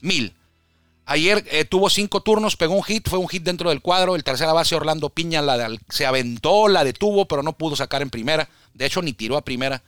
mil. 0.00 0.34
Ayer 1.04 1.44
eh, 1.50 1.64
tuvo 1.64 1.90
cinco 1.90 2.22
turnos, 2.22 2.56
pegó 2.56 2.74
un 2.74 2.82
hit, 2.82 3.08
fue 3.08 3.18
un 3.18 3.28
hit 3.28 3.42
dentro 3.42 3.68
del 3.70 3.82
cuadro. 3.82 4.16
El 4.16 4.24
tercera 4.24 4.52
base 4.52 4.74
Orlando 4.74 5.10
Piña 5.10 5.42
se 5.88 6.06
aventó, 6.06 6.68
la 6.68 6.82
detuvo, 6.82 7.26
pero 7.26 7.42
no 7.42 7.52
pudo 7.52 7.76
sacar 7.76 8.02
en 8.02 8.10
primera. 8.10 8.48
De 8.72 8.86
hecho, 8.86 9.02
ni 9.02 9.12
tiró 9.12 9.36
a 9.36 9.44
primera. 9.44 9.82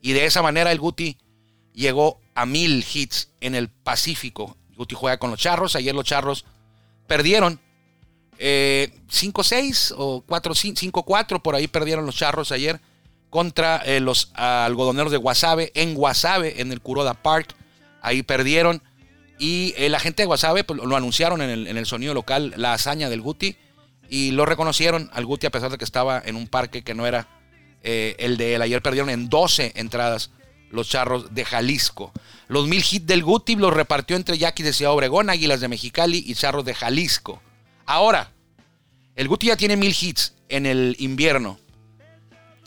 Y 0.00 0.12
de 0.12 0.24
esa 0.24 0.42
manera 0.42 0.72
el 0.72 0.80
Guti 0.80 1.18
llegó 1.74 2.18
a 2.34 2.46
mil 2.46 2.84
hits 2.92 3.28
en 3.40 3.54
el 3.54 3.68
Pacífico 3.68 4.56
Guti 4.76 4.94
juega 4.94 5.18
con 5.18 5.30
los 5.30 5.38
Charros. 5.38 5.76
Ayer 5.76 5.94
los 5.94 6.04
Charros 6.04 6.44
perdieron 7.06 7.60
eh, 8.38 8.90
5-6 9.10 9.94
o 9.96 10.24
5-4. 10.26 11.42
Por 11.42 11.54
ahí 11.54 11.68
perdieron 11.68 12.06
los 12.06 12.16
Charros 12.16 12.50
ayer 12.52 12.80
contra 13.32 13.78
eh, 13.78 13.98
los 13.98 14.30
algodoneros 14.34 15.10
de 15.10 15.16
Guasave 15.16 15.72
en 15.74 15.94
Guasave, 15.94 16.60
en 16.60 16.70
el 16.70 16.82
Kuroda 16.82 17.14
Park. 17.14 17.54
Ahí 18.02 18.22
perdieron. 18.22 18.82
Y 19.38 19.72
eh, 19.78 19.88
la 19.88 20.00
gente 20.00 20.22
de 20.22 20.26
Guasave 20.26 20.64
pues, 20.64 20.78
lo 20.78 20.94
anunciaron 20.94 21.40
en 21.40 21.48
el, 21.48 21.66
en 21.66 21.78
el 21.78 21.86
sonido 21.86 22.12
local, 22.12 22.52
la 22.58 22.74
hazaña 22.74 23.08
del 23.08 23.22
Guti. 23.22 23.56
Y 24.10 24.32
lo 24.32 24.44
reconocieron 24.44 25.08
al 25.14 25.24
Guti 25.24 25.46
a 25.46 25.50
pesar 25.50 25.70
de 25.70 25.78
que 25.78 25.84
estaba 25.84 26.20
en 26.22 26.36
un 26.36 26.46
parque 26.46 26.82
que 26.82 26.94
no 26.94 27.06
era 27.06 27.26
eh, 27.82 28.16
el 28.18 28.36
de 28.36 28.54
él. 28.54 28.60
Ayer 28.60 28.82
perdieron 28.82 29.08
en 29.08 29.30
12 29.30 29.72
entradas 29.76 30.30
los 30.70 30.90
charros 30.90 31.34
de 31.34 31.46
Jalisco. 31.46 32.12
Los 32.48 32.68
mil 32.68 32.84
hits 32.88 33.06
del 33.06 33.24
Guti 33.24 33.56
los 33.56 33.72
repartió 33.72 34.14
entre 34.16 34.36
Yaquis 34.36 34.66
de 34.66 34.72
Ciudad 34.74 34.92
Obregón, 34.92 35.30
Águilas 35.30 35.62
de 35.62 35.68
Mexicali 35.68 36.22
y 36.26 36.34
charros 36.34 36.66
de 36.66 36.74
Jalisco. 36.74 37.40
Ahora, 37.86 38.30
el 39.16 39.26
Guti 39.26 39.46
ya 39.46 39.56
tiene 39.56 39.78
mil 39.78 39.96
hits 39.98 40.34
en 40.50 40.66
el 40.66 40.96
invierno. 40.98 41.58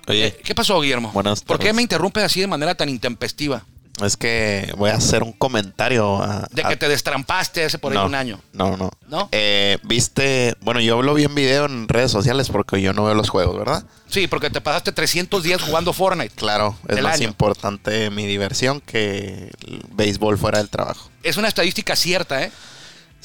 Oye, 0.08 0.28
Eh, 0.28 0.38
¿Qué 0.44 0.54
pasó, 0.56 0.80
Guillermo? 0.82 1.12
Buenas 1.14 1.42
¿Por 1.42 1.60
qué 1.60 1.74
me 1.74 1.82
interrumpes 1.82 2.24
así 2.24 2.40
de 2.42 2.48
manera 2.48 2.76
tan 2.76 2.90
intempestiva? 2.90 3.64
es 4.04 4.18
que 4.18 4.74
voy 4.78 4.90
a 4.90 4.96
hacer 4.96 5.24
un 5.24 5.32
comentario. 5.32 6.22
A, 6.22 6.46
De 6.52 6.64
a- 6.66 6.68
que 6.68 6.76
te 6.76 6.90
destrampaste 6.90 7.64
hace 7.64 7.78
por 7.80 7.94
ahí 7.94 7.98
no, 7.98 8.06
un 8.08 8.14
año. 8.16 8.42
No, 8.52 8.76
no. 8.76 8.92
¿No? 9.08 9.30
Eh, 9.32 9.78
Viste, 9.84 10.54
bueno, 10.60 10.82
yo 10.82 11.02
lo 11.02 11.14
vi 11.14 11.24
en 11.24 11.34
video 11.34 11.66
en 11.66 11.88
redes 11.88 12.12
sociales 12.12 12.50
porque 12.50 12.82
yo 12.82 12.92
no 12.92 13.06
veo 13.06 13.14
los 13.16 13.30
juegos, 13.30 13.58
¿verdad? 13.58 13.86
Sí, 14.10 14.28
porque 14.28 14.50
te 14.50 14.60
pasaste 14.60 14.92
300 14.92 15.44
días 15.44 15.62
jugando 15.62 15.94
Fortnite. 15.94 16.36
Claro, 16.36 16.76
es 16.90 17.02
más 17.02 17.16
año. 17.16 17.30
importante 17.30 18.10
mi 18.10 18.26
diversión 18.26 18.82
que 18.82 19.50
el 19.66 19.82
béisbol 19.94 20.38
fuera 20.38 20.58
del 20.58 20.68
trabajo. 20.68 21.10
Es 21.24 21.38
una 21.38 21.48
estadística 21.48 21.96
cierta, 21.96 22.44
¿eh? 22.44 22.52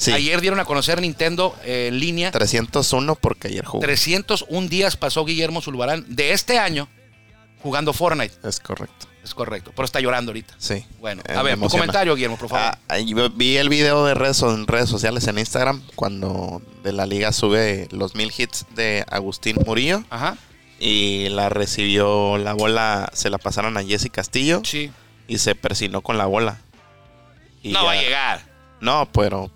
Sí, 0.01 0.11
Ayer 0.11 0.41
dieron 0.41 0.59
a 0.59 0.65
conocer 0.65 0.99
Nintendo 0.99 1.55
eh, 1.63 1.87
en 1.89 1.99
línea. 1.99 2.31
301 2.31 3.15
porque 3.15 3.49
ayer 3.49 3.63
jugó. 3.65 3.81
301 3.83 4.67
días 4.67 4.97
pasó 4.97 5.23
Guillermo 5.25 5.61
Zulbarán 5.61 6.05
de 6.07 6.31
este 6.33 6.57
año 6.57 6.87
jugando 7.61 7.93
Fortnite. 7.93 8.33
Es 8.47 8.59
correcto. 8.59 9.07
Es 9.23 9.35
correcto, 9.35 9.71
pero 9.75 9.85
está 9.85 9.99
llorando 9.99 10.31
ahorita. 10.31 10.55
Sí. 10.57 10.83
Bueno, 10.99 11.21
Eh, 11.27 11.33
a 11.35 11.43
ver, 11.43 11.59
tu 11.59 11.69
comentario, 11.69 12.15
Guillermo, 12.15 12.35
por 12.35 12.49
favor. 12.49 12.75
Ah, 12.89 12.97
vi 13.35 13.57
el 13.57 13.69
video 13.69 14.03
de 14.07 14.15
redes, 14.15 14.41
en 14.41 14.65
redes 14.65 14.89
sociales 14.89 15.27
en 15.27 15.37
Instagram 15.37 15.83
cuando 15.93 16.63
de 16.83 16.91
la 16.93 17.05
liga 17.05 17.31
sube 17.31 17.87
los 17.91 18.15
mil 18.15 18.33
hits 18.35 18.65
de 18.73 19.05
Agustín 19.11 19.57
Murillo 19.63 20.03
Ajá. 20.09 20.37
y 20.79 21.29
la 21.29 21.49
recibió 21.49 22.39
la 22.39 22.53
bola, 22.53 23.11
se 23.13 23.29
la 23.29 23.37
pasaron 23.37 23.77
a 23.77 23.83
Jesse 23.83 24.09
Castillo 24.11 24.63
Sí. 24.65 24.89
y 25.27 25.37
se 25.37 25.53
persinó 25.53 26.01
con 26.01 26.17
la 26.17 26.25
bola. 26.25 26.57
Y 27.61 27.71
no 27.73 27.81
ya- 27.81 27.85
va 27.85 27.91
a 27.91 28.01
llegar. 28.01 28.41
No, 28.79 29.07
pero 29.11 29.51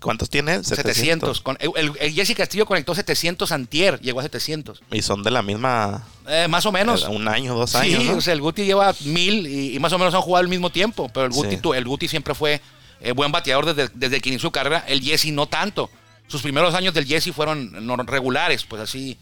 ¿cuántos 0.00 0.28
tiene 0.30 0.54
él? 0.54 0.64
700. 0.64 1.40
Con, 1.40 1.56
el, 1.60 2.12
Jesse 2.12 2.34
Castillo 2.36 2.66
conectó 2.66 2.94
700 2.94 3.50
antier, 3.52 4.00
llegó 4.00 4.20
a 4.20 4.22
700. 4.22 4.82
Y 4.92 5.02
son 5.02 5.22
de 5.22 5.30
la 5.30 5.42
misma, 5.42 6.06
Eh, 6.28 6.46
más 6.48 6.66
o 6.66 6.72
menos. 6.72 7.04
un 7.04 7.26
año, 7.28 7.54
dos 7.54 7.70
Sí, 7.70 7.76
años, 7.78 8.04
¿no? 8.04 8.16
o 8.16 8.20
sea, 8.20 8.32
el 8.34 8.40
Guti 8.40 8.64
lleva 8.64 8.94
mil 9.04 9.46
y, 9.46 9.74
y 9.74 9.78
más 9.78 9.92
o 9.92 9.98
menos 9.98 10.14
han 10.14 10.20
jugado 10.22 10.42
al 10.44 10.48
mismo 10.48 10.70
tiempo. 10.70 11.08
Pero 11.12 11.26
el 11.26 11.32
Guti, 11.32 11.56
Sí. 11.56 11.60
el 11.74 11.84
Guti 11.84 12.08
siempre 12.08 12.34
fue 12.34 12.60
eh, 13.00 13.12
buen 13.12 13.30
bateador 13.32 13.66
desde, 13.74 13.90
desde 13.94 14.20
que 14.20 14.28
inició 14.30 14.48
su 14.48 14.52
carrera. 14.52 14.84
El 14.88 15.00
Jesse 15.02 15.26
no 15.32 15.46
tanto. 15.46 15.90
Sus 16.28 16.42
primeros 16.42 16.74
años 16.74 16.92
del 16.94 17.06
Jesse 17.06 17.32
fueron 17.32 17.86
no- 17.86 17.96
regulares, 17.96 18.64
pues 18.64 18.82
así. 18.82 19.16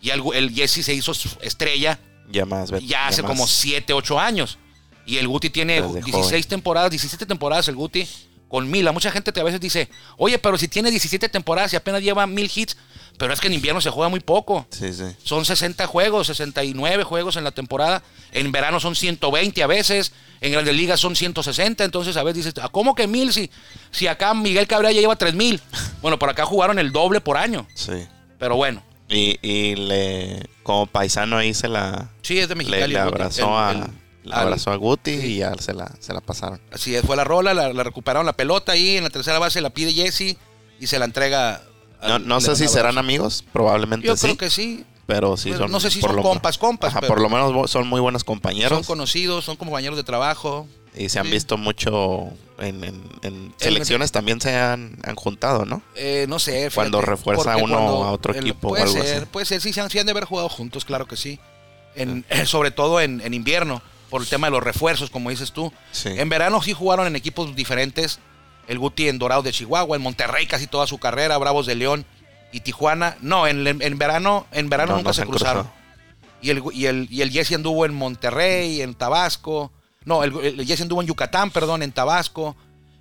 Y 0.00 0.10
el, 0.10 0.22
el 0.34 0.54
Jesse 0.54 0.84
se 0.84 0.94
hizo 0.94 1.12
estrella 1.42 1.98
ya 2.30 2.44
más, 2.46 2.70
ya 2.86 3.08
hace 3.08 3.22
más- 3.22 3.28
como 3.30 3.46
7, 3.46 3.92
8 3.92 4.18
años. 4.20 4.58
Y 5.04 5.16
el 5.16 5.26
Guti 5.26 5.50
tiene 5.50 5.80
Desde 5.82 6.02
16 6.02 6.24
joven. 6.30 6.42
temporadas, 6.44 6.90
17 6.90 7.26
temporadas 7.26 7.66
el 7.68 7.74
Guti 7.76 8.06
con 8.48 8.70
mil. 8.70 8.86
A 8.88 8.92
mucha 8.92 9.10
gente 9.10 9.30
te 9.32 9.40
a 9.40 9.44
veces 9.44 9.60
dice, 9.60 9.88
oye, 10.16 10.38
pero 10.38 10.56
si 10.58 10.68
tiene 10.68 10.90
17 10.90 11.28
temporadas 11.28 11.72
y 11.72 11.76
apenas 11.76 12.02
lleva 12.02 12.26
mil 12.26 12.50
hits, 12.54 12.76
pero 13.18 13.32
es 13.32 13.40
que 13.40 13.48
en 13.48 13.54
invierno 13.54 13.80
se 13.80 13.90
juega 13.90 14.08
muy 14.08 14.20
poco. 14.20 14.66
Sí, 14.70 14.92
sí. 14.92 15.04
Son 15.24 15.44
60 15.44 15.86
juegos, 15.86 16.28
69 16.28 17.02
juegos 17.04 17.36
en 17.36 17.44
la 17.44 17.50
temporada. 17.50 18.02
En 18.32 18.52
verano 18.52 18.78
son 18.80 18.94
120 18.94 19.62
a 19.62 19.66
veces. 19.66 20.12
En 20.40 20.52
Grandes 20.52 20.74
Ligas 20.76 21.00
son 21.00 21.16
160. 21.16 21.84
Entonces 21.84 22.16
a 22.16 22.22
veces 22.22 22.44
dices, 22.44 22.54
"¿Ah, 22.62 22.68
¿cómo 22.68 22.94
que 22.94 23.06
mil? 23.08 23.32
Si, 23.32 23.50
si 23.90 24.06
acá 24.06 24.34
Miguel 24.34 24.66
Cabrera 24.68 24.92
ya 24.92 25.00
lleva 25.00 25.16
3000. 25.16 25.60
Bueno, 26.00 26.16
por 26.18 26.30
acá 26.30 26.44
jugaron 26.46 26.78
el 26.78 26.92
doble 26.92 27.20
por 27.20 27.36
año. 27.36 27.66
Sí. 27.74 28.06
Pero 28.38 28.54
bueno, 28.54 28.84
Y, 29.08 29.36
y 29.42 29.74
le, 29.74 30.48
como 30.62 30.86
paisano 30.86 31.36
ahí 31.38 31.54
se 31.54 31.66
la, 31.66 32.10
sí, 32.22 32.38
es 32.38 32.48
de 32.48 32.54
Mexicali. 32.54 32.92
le 32.92 32.98
abrazó, 33.00 33.48
El- 33.48 33.52
a, 33.54 33.70
el- 33.72 33.90
al- 34.32 34.42
abrazó 34.44 34.70
a 34.70 34.76
Guti 34.76 35.20
sí. 35.20 35.26
y 35.26 35.36
ya 35.38 35.52
se 35.58 35.72
la, 35.74 35.90
se 36.00 36.12
la 36.12 36.20
pasaron. 36.20 36.60
Así 36.72 36.94
es, 36.94 37.02
fue 37.04 37.16
la 37.16 37.24
rola, 37.24 37.54
la, 37.54 37.72
la 37.72 37.82
recuperaron 37.84 38.26
la 38.26 38.32
pelota 38.34 38.72
ahí 38.72 38.96
en 38.96 39.04
la 39.04 39.10
tercera 39.10 39.38
base, 39.38 39.60
la 39.60 39.70
pide 39.70 39.92
Jesse 39.92 40.36
y 40.80 40.86
se 40.86 40.98
la 40.98 41.04
entrega. 41.04 41.62
al- 42.00 42.10
No, 42.10 42.18
no 42.18 42.40
sé 42.40 42.56
si 42.56 42.68
serán 42.68 42.98
amigos, 42.98 43.44
probablemente 43.52 44.06
Yo 44.06 44.16
sí. 44.16 44.26
creo 44.26 44.36
que 44.36 44.50
sí. 44.50 44.84
Pero 45.06 45.38
sí 45.38 45.48
Pero 45.52 45.62
son. 45.64 45.72
no 45.72 45.80
sé 45.80 45.90
si 45.90 46.02
son 46.02 46.20
compas, 46.20 46.58
compas, 46.58 46.90
Ajá, 46.90 47.00
pero- 47.00 47.14
por 47.14 47.22
lo 47.22 47.30
menos 47.30 47.70
son 47.70 47.88
muy 47.88 47.98
buenos 48.00 48.20
Son 48.20 48.26
compañeros. 48.26 48.86
conocidos, 48.86 49.44
son 49.46 49.56
compañeros 49.56 49.96
de 49.96 50.04
trabajo. 50.04 50.66
y 50.94 51.08
se 51.10 51.18
han 51.20 51.26
sí. 51.26 51.32
visto 51.32 51.56
mucho 51.56 52.28
en, 52.58 52.82
en- 52.84 53.02
en 53.22 53.54
selecciones 53.56 54.10
también 54.12 54.40
se 54.40 54.54
han, 54.56 54.98
han 55.04 55.14
juntado, 55.14 55.64
¿no? 55.64 55.80
Eh, 55.94 56.26
no 56.28 56.38
sé. 56.40 56.52
fíjate, 56.70 56.74
Cuando 56.74 57.00
refuerza 57.00 57.56
uno 57.56 57.76
cuando 57.76 58.04
a 58.04 58.10
otro 58.12 58.32
el- 58.34 58.40
equipo 58.40 58.68
o 58.68 58.70
Puede 58.70 58.82
algo 58.82 58.94
ser, 59.02 59.16
así. 59.18 59.26
puede 59.30 59.46
ser, 59.46 59.60
sí, 59.62 59.72
se 59.72 59.80
han, 59.80 59.88
sí 59.90 59.98
han 59.98 60.06
de 60.06 60.10
haber 60.12 60.24
jugado 60.24 60.48
juntos, 60.48 60.84
claro 60.84 61.06
que 61.06 61.16
sí. 61.16 61.38
En, 61.94 62.24
sobre 62.46 62.70
todo 62.70 63.00
en, 63.00 63.20
en 63.22 63.32
invierno, 63.32 63.80
por 64.10 64.20
el 64.22 64.28
tema 64.28 64.46
de 64.46 64.52
los 64.52 64.62
refuerzos, 64.62 65.10
como 65.10 65.30
dices 65.30 65.52
tú. 65.52 65.72
Sí. 65.92 66.08
En 66.10 66.28
verano 66.28 66.62
sí 66.62 66.72
jugaron 66.72 67.06
en 67.06 67.16
equipos 67.16 67.54
diferentes. 67.54 68.18
El 68.66 68.78
Guti 68.78 69.08
en 69.08 69.18
Dorados 69.18 69.44
de 69.44 69.52
Chihuahua, 69.52 69.96
en 69.96 70.02
Monterrey 70.02 70.46
casi 70.46 70.66
toda 70.66 70.86
su 70.86 70.98
carrera, 70.98 71.38
Bravos 71.38 71.66
de 71.66 71.74
León 71.74 72.04
y 72.52 72.60
Tijuana. 72.60 73.16
No, 73.22 73.46
en, 73.46 73.66
en 73.66 73.98
verano, 73.98 74.46
en 74.52 74.68
verano 74.68 74.92
No, 74.92 74.96
nunca 74.98 75.10
no 75.10 75.14
se 75.14 75.24
cruzaron. 75.24 75.62
cruzado. 75.64 75.78
Y 76.42 76.50
el, 76.50 76.62
y, 76.72 76.86
el, 76.86 77.08
y 77.10 77.22
el 77.22 77.30
Jesse 77.30 77.52
anduvo 77.54 77.84
en 77.86 77.94
Monterrey, 77.94 78.82
en 78.82 78.94
Tabasco. 78.94 79.72
No, 80.04 80.22
el, 80.22 80.36
el 80.38 80.66
Jesse 80.66 80.82
anduvo 80.82 81.00
en 81.00 81.08
Yucatán, 81.08 81.50
perdón, 81.50 81.82
en 81.82 81.92
Tabasco, 81.92 82.56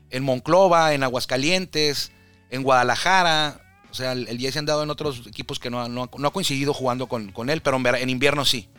en 0.10 0.24
Monclova, 0.24 0.94
en 0.94 1.04
Aguascalientes, 1.04 2.12
en 2.50 2.64
Guadalajara. 2.64 3.62
O 3.92 3.94
sea, 3.94 4.14
el, 4.14 4.28
el 4.28 4.40
Jesse 4.40 4.56
ha 4.58 4.60
andado 4.60 4.84
en 4.84 4.90
otros 4.90 5.28
equipos 5.28 5.60
que 5.60 5.70
no, 5.70 5.88
no, 5.90 6.04
ha- 6.04 6.10
no 6.18 6.28
ha 6.28 6.32
coincidido 6.34 6.74
jugando 6.74 7.08
con, 7.08 7.32
con 7.32 7.50
él, 7.50 7.62
pero 7.62 7.78
en, 7.78 7.86
en 7.88 8.10
invierno 8.10 8.46
sí. 8.46 8.70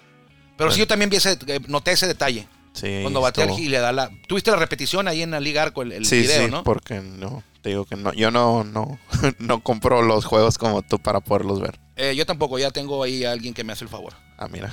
Pero 0.59 0.71
sí, 0.71 0.81
yo 0.81 0.87
también 0.87 1.09
vi 1.09 1.17
ese- 1.17 1.38
eh, 1.47 1.61
noté 1.69 1.93
ese 1.93 2.07
detalle. 2.07 2.47
Sí, 2.75 2.99
Cuando 3.03 3.21
batea 3.23 3.45
estuvo- 3.47 3.59
y 3.59 3.69
le 3.69 3.79
da 3.79 3.91
la. 3.93 4.11
Tuviste 4.29 4.50
la 4.50 4.57
repetición 4.59 5.09
ahí 5.09 5.23
en 5.23 5.31
la 5.31 5.41
Liga 5.41 5.62
Arco, 5.62 5.81
el, 5.83 5.93
el 5.93 6.05
sí, 6.05 6.21
video, 6.21 6.45
sí, 6.45 6.50
¿no? 6.50 6.62
porque 6.65 7.00
no, 7.00 7.43
te 7.62 7.71
digo 7.71 7.85
que 7.87 7.97
no, 7.97 8.12
yo 8.12 8.31
no, 8.31 8.62
no, 8.65 8.99
no 9.38 9.62
compro 9.62 10.03
los 10.03 10.25
juegos 10.27 10.59
como 10.59 10.83
tú 10.83 10.99
para 10.99 11.21
poderlos 11.21 11.61
ver. 11.61 11.81
Eh, 11.97 12.15
yo 12.15 12.27
tampoco, 12.27 12.59
ya 12.59 12.71
tengo 12.71 13.03
ahí 13.03 13.25
a 13.25 13.33
alguien 13.33 13.55
que 13.55 13.65
me 13.65 13.73
hace 13.73 13.85
el 13.85 13.88
favor. 13.91 14.12
Ah, 14.37 14.47
mira, 14.49 14.73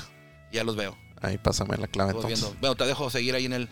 Ya 0.52 0.64
los 0.64 0.76
veo. 0.76 0.96
ahí 1.22 1.38
pásame 1.40 1.78
la 1.78 1.88
clave 1.88 2.12
entonces. 2.12 2.42
viendo. 2.42 2.58
Bueno, 2.60 2.76
te 2.76 2.86
dejo 2.86 3.10
seguir 3.10 3.34
ahí 3.34 3.46
en 3.46 3.54
el 3.54 3.70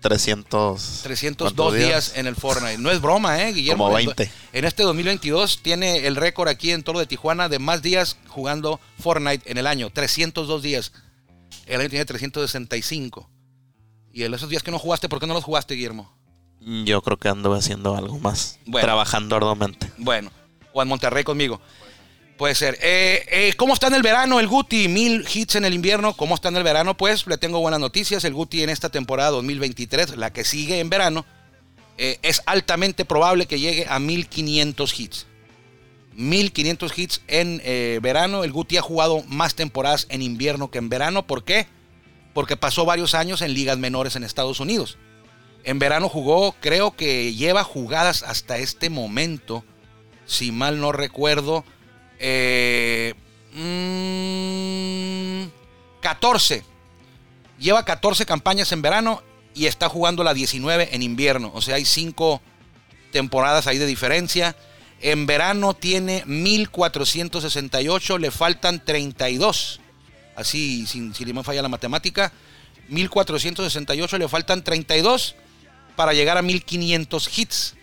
300. 0.00 1.00
302 1.02 1.52
¿cuántos 1.54 1.74
días? 1.78 2.12
en 2.16 2.26
el 2.26 2.36
Fortnite. 2.36 2.78
No 2.78 2.90
es 2.90 3.00
broma, 3.00 3.42
¿eh, 3.42 3.52
Guillermo? 3.52 3.84
Como 3.86 3.98
En- 3.98 4.06
20. 4.06 4.30
En 4.52 4.64
este 4.64 4.82
2022 4.82 5.62
tiene 5.62 6.06
el 6.06 6.16
récord 6.16 6.48
aquí 6.48 6.70
en 6.72 6.82
Toro 6.82 6.98
de 6.98 7.06
Tijuana 7.06 7.48
de 7.48 7.58
más 7.58 7.82
días 7.82 8.16
jugando 8.28 8.80
Fortnite 8.98 9.50
en 9.50 9.58
el 9.58 9.66
año. 9.66 9.90
302 9.90 10.62
días. 10.62 10.92
El 11.66 11.80
año 11.80 11.90
tiene 11.90 12.04
365. 12.04 13.30
Y 14.12 14.24
en 14.24 14.34
esos 14.34 14.48
días 14.48 14.62
que 14.62 14.70
no 14.70 14.78
jugaste, 14.78 15.08
¿por 15.08 15.20
qué 15.20 15.26
no 15.26 15.34
los 15.34 15.44
jugaste, 15.44 15.74
Guillermo? 15.74 16.12
Yo 16.60 17.02
creo 17.02 17.18
que 17.18 17.28
ando 17.28 17.54
haciendo 17.54 17.96
algo 17.96 18.18
más. 18.18 18.58
Bueno. 18.66 18.86
Trabajando 18.86 19.36
arduamente. 19.36 19.90
Bueno, 19.98 20.30
o 20.72 20.82
en 20.82 20.88
Monterrey 20.88 21.22
conmigo. 21.22 21.60
Puede 22.36 22.54
ser. 22.54 22.78
Eh, 22.82 23.24
eh, 23.30 23.54
¿Cómo 23.56 23.72
está 23.72 23.86
en 23.86 23.94
el 23.94 24.02
verano 24.02 24.40
el 24.40 24.46
Guti? 24.46 24.88
Mil 24.88 25.26
hits 25.32 25.54
en 25.56 25.64
el 25.64 25.74
invierno. 25.74 26.14
¿Cómo 26.14 26.34
está 26.34 26.48
en 26.48 26.56
el 26.56 26.62
verano? 26.62 26.96
Pues 26.96 27.26
le 27.26 27.38
tengo 27.38 27.60
buenas 27.60 27.80
noticias. 27.80 28.24
El 28.24 28.34
Guti 28.34 28.62
en 28.62 28.70
esta 28.70 28.90
temporada 28.90 29.30
2023, 29.30 30.16
la 30.16 30.32
que 30.32 30.44
sigue 30.44 30.80
en 30.80 30.90
verano, 30.90 31.24
eh, 31.98 32.18
es 32.22 32.42
altamente 32.46 33.04
probable 33.04 33.46
que 33.46 33.58
llegue 33.58 33.86
a 33.88 33.98
1500 33.98 35.00
hits. 35.00 35.26
1500 36.16 36.98
hits 36.98 37.22
en 37.28 37.60
eh, 37.64 38.00
verano. 38.02 38.44
El 38.44 38.52
Guti 38.52 38.76
ha 38.76 38.82
jugado 38.82 39.22
más 39.28 39.54
temporadas 39.54 40.06
en 40.10 40.22
invierno 40.22 40.70
que 40.70 40.78
en 40.78 40.88
verano. 40.88 41.26
¿Por 41.26 41.44
qué? 41.44 41.66
Porque 42.34 42.56
pasó 42.56 42.84
varios 42.84 43.14
años 43.14 43.42
en 43.42 43.54
ligas 43.54 43.78
menores 43.78 44.16
en 44.16 44.24
Estados 44.24 44.60
Unidos. 44.60 44.98
En 45.64 45.78
verano 45.78 46.08
jugó, 46.08 46.54
creo 46.60 46.94
que 46.96 47.34
lleva 47.34 47.64
jugadas 47.64 48.22
hasta 48.22 48.58
este 48.58 48.88
momento, 48.88 49.64
si 50.24 50.52
mal 50.52 50.80
no 50.80 50.92
recuerdo, 50.92 51.64
eh, 52.18 53.14
mm, 53.52 55.50
14. 56.00 56.62
Lleva 57.58 57.84
14 57.84 58.26
campañas 58.26 58.70
en 58.72 58.82
verano 58.82 59.22
y 59.54 59.66
está 59.66 59.88
jugando 59.88 60.22
la 60.22 60.34
19 60.34 60.90
en 60.94 61.02
invierno. 61.02 61.50
O 61.54 61.60
sea, 61.60 61.76
hay 61.76 61.84
5 61.84 62.40
temporadas 63.10 63.66
ahí 63.66 63.78
de 63.78 63.86
diferencia. 63.86 64.54
En 65.00 65.26
verano 65.26 65.74
tiene 65.74 66.24
1468, 66.26 68.18
le 68.18 68.30
faltan 68.30 68.84
32. 68.84 69.80
Así, 70.34 70.86
sin, 70.86 71.14
si 71.14 71.24
me 71.32 71.44
falla 71.44 71.62
la 71.62 71.68
matemática. 71.68 72.32
1468, 72.88 74.18
le 74.18 74.28
faltan 74.28 74.64
32 74.64 75.34
para 75.96 76.12
llegar 76.12 76.38
a 76.38 76.42
1500 76.42 77.38
hits. 77.38 77.74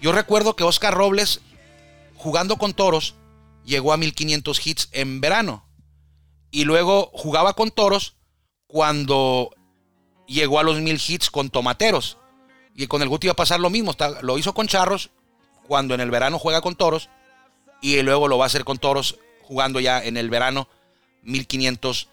Yo 0.00 0.12
recuerdo 0.12 0.56
que 0.56 0.64
Oscar 0.64 0.94
Robles, 0.94 1.40
jugando 2.14 2.56
con 2.56 2.74
toros, 2.74 3.14
llegó 3.64 3.92
a 3.92 3.96
1500 3.96 4.66
hits 4.66 4.88
en 4.92 5.20
verano. 5.20 5.64
Y 6.50 6.64
luego 6.64 7.10
jugaba 7.14 7.54
con 7.54 7.70
toros 7.70 8.16
cuando 8.66 9.50
llegó 10.26 10.58
a 10.58 10.62
los 10.62 10.80
1000 10.80 11.00
hits 11.06 11.30
con 11.30 11.48
tomateros. 11.48 12.18
Y 12.74 12.86
con 12.86 13.02
el 13.02 13.08
Guti 13.08 13.26
iba 13.26 13.32
a 13.32 13.36
pasar 13.36 13.60
lo 13.60 13.70
mismo. 13.70 13.94
Lo 14.22 14.38
hizo 14.38 14.52
con 14.52 14.66
charros 14.66 15.10
cuando 15.70 15.94
en 15.94 16.00
el 16.00 16.10
verano 16.10 16.40
juega 16.40 16.62
con 16.62 16.74
toros. 16.74 17.10
Y 17.80 18.02
luego 18.02 18.26
lo 18.26 18.38
va 18.38 18.46
a 18.46 18.48
hacer 18.48 18.64
con 18.64 18.78
toros 18.78 19.20
jugando 19.42 19.78
ya 19.78 20.02
en 20.04 20.16
el 20.16 20.28
verano 20.28 20.66
1500 21.22 22.08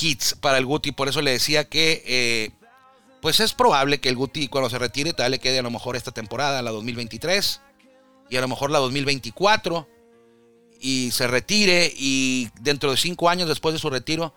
hits 0.00 0.36
para 0.40 0.58
el 0.58 0.64
Guti. 0.64 0.92
Por 0.92 1.08
eso 1.08 1.20
le 1.20 1.32
decía 1.32 1.68
que 1.68 2.04
eh, 2.06 2.50
pues 3.20 3.40
es 3.40 3.52
probable 3.52 3.98
que 3.98 4.08
el 4.08 4.14
Guti 4.14 4.46
cuando 4.46 4.70
se 4.70 4.78
retire 4.78 5.12
tal 5.12 5.32
le 5.32 5.40
quede 5.40 5.58
a 5.58 5.62
lo 5.62 5.72
mejor 5.72 5.96
esta 5.96 6.12
temporada, 6.12 6.62
la 6.62 6.70
2023 6.70 7.60
y 8.30 8.36
a 8.36 8.40
lo 8.40 8.46
mejor 8.46 8.70
la 8.70 8.78
2024 8.78 9.88
y 10.80 11.10
se 11.10 11.26
retire 11.26 11.92
y 11.96 12.48
dentro 12.60 12.92
de 12.92 12.96
cinco 12.96 13.28
años 13.28 13.48
después 13.48 13.72
de 13.72 13.80
su 13.80 13.90
retiro 13.90 14.32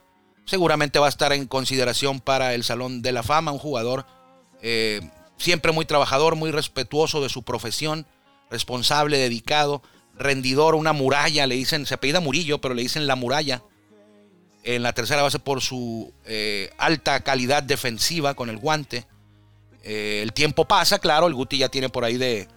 seguramente 0.46 0.98
va 0.98 1.06
a 1.06 1.10
estar 1.10 1.32
en 1.32 1.46
consideración 1.46 2.22
para 2.22 2.56
el 2.56 2.64
Salón 2.64 3.04
de 3.04 3.12
la 3.12 3.22
Fama, 3.22 3.52
un 3.52 3.60
jugador 3.60 4.08
eh, 4.64 5.08
siempre 5.38 5.72
muy 5.72 5.86
trabajador, 5.86 6.36
muy 6.36 6.50
respetuoso 6.50 7.22
de 7.22 7.30
su 7.30 7.44
profesión, 7.44 8.08
responsable, 8.50 9.18
dedicado, 9.18 9.82
rendidor, 10.18 10.76
una 10.76 10.94
muralla, 10.94 11.48
le 11.48 11.56
dicen, 11.56 11.86
se 11.86 11.94
apellida 11.94 12.20
Murillo, 12.20 12.60
pero 12.60 12.74
le 12.74 12.82
dicen 12.82 13.08
la 13.08 13.16
muralla. 13.16 13.64
En 14.64 14.84
la 14.84 14.94
tercera 14.94 15.22
base 15.22 15.40
por 15.40 15.62
su 15.62 16.14
eh, 16.26 16.72
alta 16.78 17.22
calidad 17.22 17.64
defensiva 17.64 18.34
con 18.34 18.50
el 18.50 18.58
guante. 18.58 19.06
Eh, 19.84 20.20
el 20.22 20.34
tiempo 20.34 20.66
pasa, 20.66 21.00
claro, 21.00 21.28
el 21.28 21.34
Guti 21.34 21.58
ya 21.58 21.70
tiene 21.70 21.88
por 21.88 22.04
ahí 22.04 22.18
de, 22.18 22.48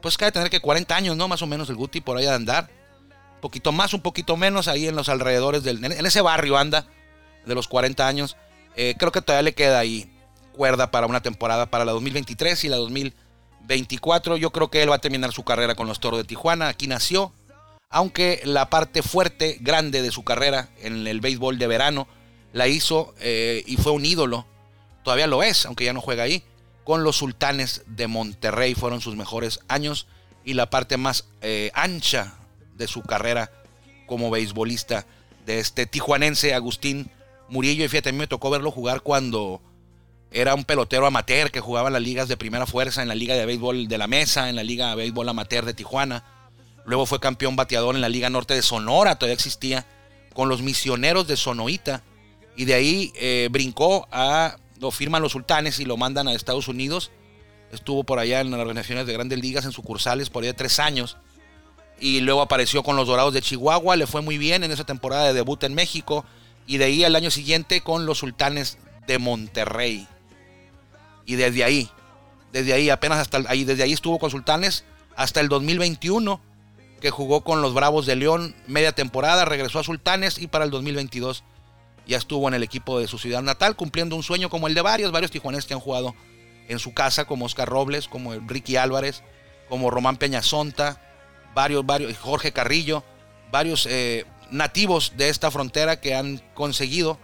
pues 0.00 0.16
que 0.16 0.30
tener 0.30 0.50
que 0.50 0.60
40 0.60 0.94
años, 0.94 1.16
¿no? 1.16 1.26
Más 1.26 1.42
o 1.42 1.46
menos 1.46 1.68
el 1.70 1.76
Guti 1.76 2.00
por 2.00 2.16
ahí 2.16 2.24
de 2.24 2.30
andar. 2.30 2.70
Un 3.34 3.40
poquito 3.40 3.72
más, 3.72 3.94
un 3.94 4.00
poquito 4.00 4.36
menos, 4.36 4.68
ahí 4.68 4.86
en 4.86 4.96
los 4.96 5.08
alrededores 5.08 5.62
del, 5.64 5.84
en 5.84 6.06
ese 6.06 6.20
barrio 6.20 6.56
anda, 6.56 6.86
de 7.46 7.54
los 7.54 7.66
40 7.66 8.06
años. 8.06 8.36
Eh, 8.76 8.94
creo 8.96 9.10
que 9.10 9.22
todavía 9.22 9.42
le 9.42 9.54
queda 9.54 9.78
ahí 9.78 10.10
cuerda 10.52 10.90
para 10.90 11.06
una 11.06 11.22
temporada 11.22 11.66
para 11.66 11.84
la 11.84 11.92
2023 11.92 12.64
y 12.64 12.68
la 12.68 12.76
2024. 12.76 13.27
Yo 13.68 14.50
creo 14.50 14.70
que 14.70 14.82
él 14.82 14.90
va 14.90 14.96
a 14.96 15.00
terminar 15.00 15.32
su 15.32 15.44
carrera 15.44 15.74
con 15.74 15.86
los 15.86 16.00
Toros 16.00 16.18
de 16.18 16.24
Tijuana. 16.24 16.68
Aquí 16.68 16.86
nació, 16.86 17.32
aunque 17.90 18.40
la 18.44 18.70
parte 18.70 19.02
fuerte, 19.02 19.58
grande 19.60 20.02
de 20.02 20.10
su 20.10 20.24
carrera 20.24 20.68
en 20.80 21.06
el 21.06 21.20
béisbol 21.20 21.58
de 21.58 21.66
verano 21.66 22.08
la 22.52 22.66
hizo 22.66 23.14
eh, 23.20 23.62
y 23.66 23.76
fue 23.76 23.92
un 23.92 24.04
ídolo. 24.04 24.46
Todavía 25.04 25.26
lo 25.26 25.42
es, 25.42 25.66
aunque 25.66 25.84
ya 25.84 25.92
no 25.92 26.00
juega 26.00 26.24
ahí. 26.24 26.42
Con 26.84 27.04
los 27.04 27.16
Sultanes 27.16 27.82
de 27.86 28.06
Monterrey 28.06 28.74
fueron 28.74 29.00
sus 29.00 29.16
mejores 29.16 29.60
años 29.68 30.06
y 30.44 30.54
la 30.54 30.70
parte 30.70 30.96
más 30.96 31.26
eh, 31.42 31.70
ancha 31.74 32.34
de 32.76 32.86
su 32.88 33.02
carrera 33.02 33.52
como 34.06 34.30
beisbolista 34.30 35.06
de 35.44 35.60
este 35.60 35.84
tijuanense 35.84 36.54
Agustín 36.54 37.10
Murillo. 37.48 37.84
Y 37.84 37.88
fíjate, 37.88 38.08
a 38.08 38.12
mí 38.12 38.18
me 38.18 38.26
tocó 38.26 38.48
verlo 38.48 38.70
jugar 38.70 39.02
cuando 39.02 39.60
era 40.30 40.54
un 40.54 40.64
pelotero 40.64 41.06
amateur 41.06 41.50
que 41.50 41.60
jugaba 41.60 41.88
en 41.88 41.94
las 41.94 42.02
ligas 42.02 42.28
de 42.28 42.36
primera 42.36 42.66
fuerza, 42.66 43.02
en 43.02 43.08
la 43.08 43.14
liga 43.14 43.34
de 43.34 43.46
béisbol 43.46 43.88
de 43.88 43.98
la 43.98 44.06
mesa, 44.06 44.48
en 44.48 44.56
la 44.56 44.62
liga 44.62 44.90
de 44.90 44.96
béisbol 44.96 45.28
amateur 45.28 45.64
de 45.64 45.74
Tijuana. 45.74 46.24
Luego 46.84 47.06
fue 47.06 47.20
campeón 47.20 47.56
bateador 47.56 47.94
en 47.94 48.00
la 48.00 48.08
Liga 48.08 48.30
Norte 48.30 48.54
de 48.54 48.62
Sonora, 48.62 49.16
todavía 49.16 49.34
existía, 49.34 49.86
con 50.32 50.48
los 50.48 50.62
misioneros 50.62 51.26
de 51.26 51.36
Sonoita. 51.36 52.02
Y 52.56 52.64
de 52.64 52.74
ahí 52.74 53.12
eh, 53.16 53.48
brincó 53.50 54.08
a, 54.10 54.56
lo 54.80 54.90
firman 54.90 55.22
los 55.22 55.32
sultanes 55.32 55.80
y 55.80 55.84
lo 55.84 55.96
mandan 55.96 56.28
a 56.28 56.32
Estados 56.32 56.66
Unidos. 56.68 57.10
Estuvo 57.72 58.04
por 58.04 58.18
allá 58.18 58.40
en 58.40 58.50
las 58.50 58.60
organizaciones 58.60 59.06
de 59.06 59.12
grandes 59.12 59.38
ligas, 59.38 59.64
en 59.64 59.72
sucursales, 59.72 60.30
por 60.30 60.42
allá 60.42 60.56
tres 60.56 60.78
años. 60.78 61.18
Y 62.00 62.20
luego 62.20 62.40
apareció 62.40 62.82
con 62.82 62.96
los 62.96 63.06
Dorados 63.06 63.34
de 63.34 63.42
Chihuahua, 63.42 63.96
le 63.96 64.06
fue 64.06 64.22
muy 64.22 64.38
bien 64.38 64.64
en 64.64 64.70
esa 64.70 64.84
temporada 64.84 65.26
de 65.26 65.34
debut 65.34 65.62
en 65.64 65.74
México. 65.74 66.24
Y 66.66 66.78
de 66.78 66.86
ahí 66.86 67.04
al 67.04 67.16
año 67.16 67.30
siguiente 67.30 67.82
con 67.82 68.06
los 68.06 68.18
Sultanes 68.18 68.78
de 69.06 69.18
Monterrey. 69.18 70.06
Y 71.28 71.36
desde 71.36 71.62
ahí, 71.62 71.90
desde 72.52 72.72
ahí, 72.72 72.88
apenas 72.88 73.18
hasta 73.18 73.44
ahí, 73.48 73.64
desde 73.64 73.82
ahí 73.82 73.92
estuvo 73.92 74.18
con 74.18 74.30
Sultanes 74.30 74.86
hasta 75.14 75.40
el 75.40 75.50
2021, 75.50 76.40
que 77.02 77.10
jugó 77.10 77.44
con 77.44 77.60
los 77.60 77.74
Bravos 77.74 78.06
de 78.06 78.16
León 78.16 78.56
media 78.66 78.92
temporada, 78.92 79.44
regresó 79.44 79.78
a 79.78 79.84
Sultanes 79.84 80.38
y 80.38 80.46
para 80.46 80.64
el 80.64 80.70
2022 80.70 81.44
ya 82.06 82.16
estuvo 82.16 82.48
en 82.48 82.54
el 82.54 82.62
equipo 82.62 82.98
de 82.98 83.08
su 83.08 83.18
ciudad 83.18 83.42
natal, 83.42 83.76
cumpliendo 83.76 84.16
un 84.16 84.22
sueño 84.22 84.48
como 84.48 84.68
el 84.68 84.74
de 84.74 84.80
varios, 84.80 85.12
varios 85.12 85.30
tijuanes 85.30 85.66
que 85.66 85.74
han 85.74 85.80
jugado 85.80 86.14
en 86.66 86.78
su 86.78 86.94
casa, 86.94 87.26
como 87.26 87.44
Oscar 87.44 87.68
Robles, 87.68 88.08
como 88.08 88.32
Ricky 88.32 88.76
Álvarez, 88.76 89.22
como 89.68 89.90
Román 89.90 90.16
Peñasonta, 90.16 90.98
varios, 91.54 91.84
varios, 91.84 92.16
Jorge 92.16 92.52
Carrillo, 92.52 93.04
varios 93.52 93.84
eh, 93.84 94.24
nativos 94.50 95.12
de 95.18 95.28
esta 95.28 95.50
frontera 95.50 96.00
que 96.00 96.14
han 96.14 96.38
conseguido 96.54 97.18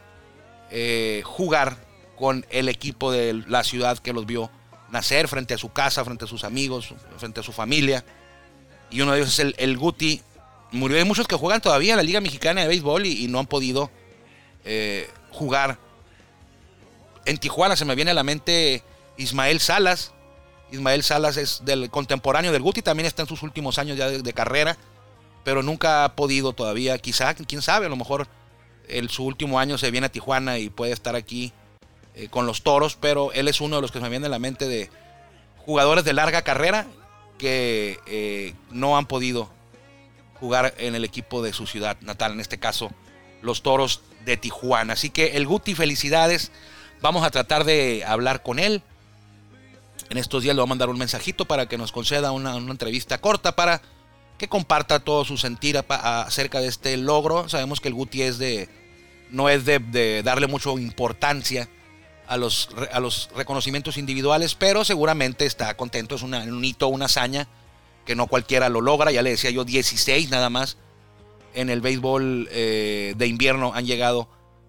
eh, 0.71 1.23
jugar 1.25 1.79
con 2.17 2.47
el 2.51 2.69
equipo 2.69 3.13
de 3.13 3.45
la 3.49 3.65
ciudad 3.65 3.99
que 3.99 4.13
los 4.13 4.27
vio 4.27 4.51
nacer 4.91 5.29
frente 5.29 5.55
a 5.55 5.59
su 5.59 5.73
casa, 5.73 6.05
frente 6.05 6.25
a 6.25 6.29
sus 6.29 6.45
amigos, 6.45 6.95
frente 7.19 7.41
a 7.41 7.43
su 7.43 7.53
familia. 7.53 8.05
Y 8.91 9.01
uno 9.01 9.13
de 9.13 9.19
ellos 9.19 9.39
es 9.39 9.55
el, 9.59 9.77
Guti. 9.77 10.23
Murió. 10.71 10.99
Hay 10.99 11.05
muchos 11.05 11.27
que 11.27 11.37
juegan 11.37 11.61
todavía 11.61 11.93
en 11.93 11.97
la 11.97 12.03
Liga 12.03 12.21
Mexicana 12.21 12.63
de 12.63 12.69
Béisbol 12.69 13.07
y, 13.07 13.27
no 13.29 13.39
han 13.39 13.47
podido 13.47 13.91
eh, 14.65 15.11
jugar. 15.31 15.79
En 17.27 17.39
Tijuana 17.39 17.77
se 17.77 17.85
me 17.85 17.95
viene 17.95 18.13
a 18.13 18.15
la 18.15 18.23
mente 18.23 18.83
Ismael 19.17 19.61
Salas. 19.61 20.13
Ismael 20.71 21.03
Salas 21.03 21.37
es 21.37 21.63
del 21.65 21.91
contemporáneo 21.91 22.53
del 22.53 22.63
Guti, 22.63 22.83
también 22.83 23.07
está 23.07 23.23
en 23.23 23.29
sus 23.29 23.43
últimos 23.43 23.79
años 23.79 23.97
ya 23.97 24.09
de, 24.09 24.33
carrera, 24.33 24.77
pero 25.45 25.63
nunca 25.63 26.05
ha 26.05 26.17
podido 26.17 26.53
todavía. 26.53 26.99
Quizá, 26.99 27.35
quién 27.35 27.63
sabe, 27.63 27.87
a 27.87 27.89
lo 27.89 27.97
mejor 27.97 28.27
en 28.89 29.09
su 29.09 29.25
último 29.25 29.59
año 29.59 29.79
se 29.79 29.91
viene 29.91 30.07
a 30.07 30.13
Tijuana 30.13 30.59
y 30.59 30.71
puede 30.71 30.93
estar 30.93 31.17
aquí 31.17 31.53
eh, 32.15 32.29
con 32.29 32.47
los 32.47 32.63
toros, 32.63 32.97
pero 33.01 33.33
él 33.33 33.49
es 33.49 33.61
uno 33.61 33.77
de 33.77 33.83
los 33.83 33.93
que 33.93 34.01
me 34.01 34.09
viene 34.09 34.27
a 34.27 34.31
la 34.31 34.39
mente 34.39 34.67
de 34.69 34.91
jugadores 35.59 36.05
de 36.05 36.13
larga 36.13 36.43
carrera 36.43 36.87
que 37.39 37.99
eh, 38.07 38.55
no 38.71 38.97
han 38.97 39.07
podido 39.07 39.51
jugar 40.41 40.75
en 40.79 40.95
el 40.95 41.05
equipo 41.05 41.43
de 41.43 41.53
su 41.53 41.67
ciudad 41.67 41.97
natal, 42.01 42.33
en 42.33 42.41
este 42.41 42.59
caso 42.59 42.91
los 43.43 43.63
toros 43.63 44.01
de 44.25 44.37
Tijuana. 44.37 44.95
Así 44.95 45.11
que 45.11 45.37
el 45.37 45.47
Guti, 45.47 45.75
felicidades. 45.75 46.51
Vamos 47.01 47.25
a 47.25 47.31
tratar 47.31 47.65
de 47.65 48.03
hablar 48.07 48.43
con 48.43 48.59
él. 48.59 48.83
En 50.11 50.19
estos 50.19 50.43
días 50.43 50.55
le 50.55 50.61
voy 50.61 50.69
a 50.69 50.71
mandar 50.71 50.89
un 50.89 50.99
mensajito 50.99 51.45
para 51.45 51.67
que 51.67 51.79
nos 51.79 51.93
conceda 51.93 52.33
una, 52.33 52.57
entrevista 52.57 53.19
corta 53.19 53.55
para 53.55 53.83
que 54.39 54.49
comparta 54.49 55.01
todo 55.01 55.25
su 55.25 55.37
sentir 55.37 55.83
acerca 55.89 56.61
de 56.61 56.69
este 56.69 56.97
logro. 56.97 57.49
Sabemos 57.49 57.81
que 57.81 57.89
el 57.89 57.95
Guti 57.95 58.23
es 58.23 58.39
de, 58.39 58.69
no 59.31 59.49
es 59.49 59.65
de, 59.65 60.23
darle 60.25 60.47
mucha 60.47 60.71
importancia 60.71 61.69
a 62.27 62.37
los, 62.37 62.69
a 62.93 63.01
los 63.01 63.29
reconocimientos 63.35 63.97
individuales, 63.97 64.55
pero 64.55 64.85
seguramente 64.85 65.47
está 65.47 65.77
contento. 65.77 66.15
Es 66.15 66.23
un 66.23 66.65
hito, 66.65 66.89
una 66.89 67.07
hazaña 67.07 67.49
que 68.05 68.15
no 68.15 68.27
cualquiera 68.27 68.69
lo 68.69 68.81
logra. 68.81 69.13
Ya 69.13 69.23
le 69.23 69.31
decía 69.31 69.51
yo, 69.51 69.65
16 69.65 70.31
nada 70.31 70.51
más 70.51 70.77
en 71.55 71.71
el 71.71 71.81
béisbol 71.81 72.49
eh, 72.51 73.15
de 73.17 73.27
invierno 73.27 73.73
han 73.75 73.87
llegado 73.87 74.29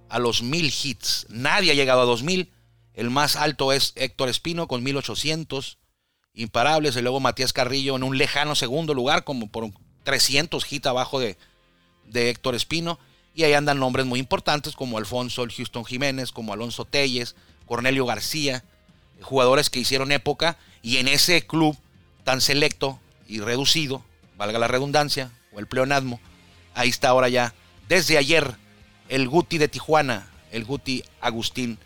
a 0.09 0.19
los 0.19 0.43
mil 0.43 0.65
hits. 0.67 1.25
Nadie 1.29 1.71
ha 1.71 1.75
llegado 1.75 2.01
a 2.01 2.05
2000. 2.05 2.51
El 2.93 3.09
más 3.09 3.35
alto 3.35 3.73
es 3.73 3.93
Héctor 3.95 4.29
Espino 4.29 4.67
con 4.67 4.83
1800 4.83 5.79
imparables. 6.33 6.95
Y 6.95 7.01
luego 7.01 7.19
Matías 7.19 7.53
Carrillo 7.53 7.95
en 7.95 8.03
un 8.03 8.17
lejano 8.17 8.55
segundo 8.55 8.93
lugar, 8.93 9.23
como 9.23 9.51
por 9.51 9.69
300 10.03 10.71
hits 10.71 10.87
abajo 10.87 11.19
de, 11.19 11.37
de 12.05 12.29
Héctor 12.29 12.55
Espino. 12.55 12.99
Y 13.35 13.43
ahí 13.43 13.53
andan 13.53 13.79
nombres 13.79 14.05
muy 14.05 14.19
importantes 14.19 14.75
como 14.75 14.97
Alfonso 14.97 15.43
el 15.43 15.51
Houston 15.51 15.83
Jiménez, 15.83 16.31
como 16.31 16.53
Alonso 16.53 16.85
Telles, 16.85 17.35
Cornelio 17.65 18.05
García, 18.05 18.63
jugadores 19.21 19.69
que 19.69 19.79
hicieron 19.79 20.11
época 20.11 20.57
y 20.81 20.97
en 20.97 21.07
ese 21.07 21.45
club 21.45 21.77
tan 22.23 22.39
selecto 22.39 22.99
y 23.27 23.41
reducido, 23.41 24.03
valga 24.37 24.57
la 24.57 24.67
redundancia, 24.67 25.31
o 25.53 25.59
el 25.59 25.67
pleonasmo, 25.67 26.19
ahí 26.73 26.89
está 26.89 27.09
ahora 27.09 27.27
ya, 27.27 27.53
desde 27.89 28.17
ayer, 28.17 28.55
el 29.09 29.27
Guti 29.27 29.57
de 29.57 29.67
Tijuana, 29.67 30.27
el 30.51 30.65
Guti 30.65 31.03
Agustín 31.21 31.77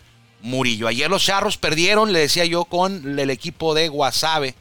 Murillo. 0.42 0.88
Ayer 0.88 1.10
los 1.10 1.24
charros 1.24 1.58
perdieron, 1.58 2.14
le 2.14 2.20
decía 2.20 2.46
yo, 2.46 2.66
con 2.66 3.20
el 3.20 3.30
equipo 3.30 3.74
de 3.74 3.90
Guasave. 3.90 4.56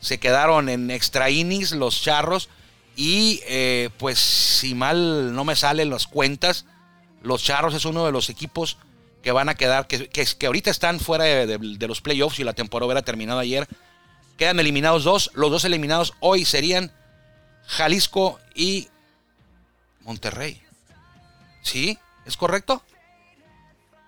Se 0.00 0.18
quedaron 0.18 0.68
en 0.68 0.90
extra 0.90 1.30
innings 1.30 1.72
los 1.72 2.00
charros 2.00 2.48
y 2.96 3.42
eh, 3.46 3.90
pues 3.98 4.18
si 4.18 4.74
mal 4.74 5.34
no 5.34 5.44
me 5.44 5.54
salen 5.54 5.90
las 5.90 6.06
cuentas, 6.06 6.64
los 7.22 7.44
Charros 7.44 7.74
es 7.74 7.84
uno 7.84 8.06
de 8.06 8.12
los 8.12 8.30
equipos 8.30 8.78
que 9.22 9.32
van 9.32 9.50
a 9.50 9.54
quedar, 9.54 9.86
que, 9.86 10.08
que, 10.08 10.46
ahorita 10.46 10.70
están 10.70 10.98
fuera 10.98 11.24
de, 11.24 11.86
los 11.86 12.00
playoffs 12.00 12.38
y 12.38 12.44
la 12.44 12.54
temporada 12.54 12.86
hubiera 12.86 13.02
terminado 13.02 13.38
ayer. 13.38 13.68
Quedan 14.38 14.60
eliminados 14.60 15.04
dos. 15.04 15.30
Los 15.34 15.50
dos 15.50 15.64
eliminados 15.64 16.14
hoy 16.20 16.44
serían 16.44 16.92
Jalisco 17.66 18.38
y 18.54 18.88
Monterrey. 20.02 20.62
¿Sí? 21.62 21.98
¿Es 22.24 22.36
correcto? 22.36 22.82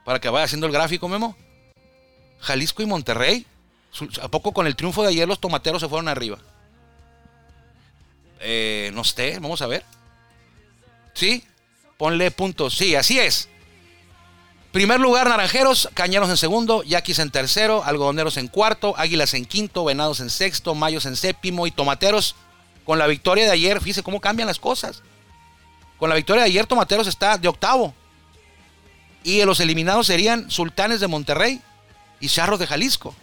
Para 0.05 0.21
que 0.21 0.29
vaya 0.29 0.45
haciendo 0.45 0.67
el 0.67 0.73
gráfico, 0.73 1.09
Memo. 1.09 1.37
Jalisco 2.41 2.83
y 2.83 2.87
Monterrey. 2.87 3.47
¿A 4.23 4.29
poco 4.29 4.53
con 4.53 4.67
el 4.67 4.77
triunfo 4.77 5.03
de 5.03 5.09
ayer 5.09 5.27
los 5.27 5.41
tomateros 5.41 5.83
se 5.83 5.89
fueron 5.89 6.09
arriba? 6.09 6.39
Eh, 8.41 8.91
no 8.95 9.05
sé, 9.05 9.39
vamos 9.41 9.63
a 9.63 9.67
ver. 9.67 9.85
¿Sí? 11.15 11.45
Ponle 11.97 12.31
puntos. 12.31 12.77
Sí, 12.77 12.95
así 12.95 13.19
es. 13.19 13.49
Primer 14.73 15.01
lugar, 15.01 15.29
Naranjeros, 15.29 15.89
Cañeros 15.95 16.29
en 16.29 16.37
segundo, 16.37 16.83
Yaquis 16.83 17.19
en 17.19 17.31
tercero, 17.31 17.83
Algodoneros 17.85 18.37
en 18.37 18.49
cuarto, 18.49 18.95
Águilas 18.97 19.35
en 19.35 19.47
quinto, 19.47 19.85
Venados 19.85 20.21
en 20.21 20.31
sexto, 20.31 20.75
Mayos 20.75 21.07
en 21.07 21.17
séptimo 21.17 21.67
y 21.67 21.71
Tomateros 21.71 22.37
con 22.85 22.99
la 22.99 23.07
victoria 23.07 23.47
de 23.47 23.53
ayer. 23.53 23.81
Fíjese 23.81 24.03
cómo 24.03 24.21
cambian 24.21 24.47
las 24.47 24.59
cosas. 24.59 25.03
Con 25.99 26.11
la 26.11 26.17
victoria 26.17 26.43
de 26.45 26.51
ayer, 26.51 26.67
Tomateros 26.67 27.07
está 27.07 27.39
de 27.39 27.49
octavo. 27.49 27.95
Y 29.25 29.43
los 29.45 29.61
eliminados 29.61 30.07
serían 30.07 30.51
Sultanes 30.51 31.01
de 31.01 31.09
Monterrey 31.09 31.61
y 32.21 32.29
Charros 32.29 32.59
de 32.59 32.67
Jalisco. 32.67 33.15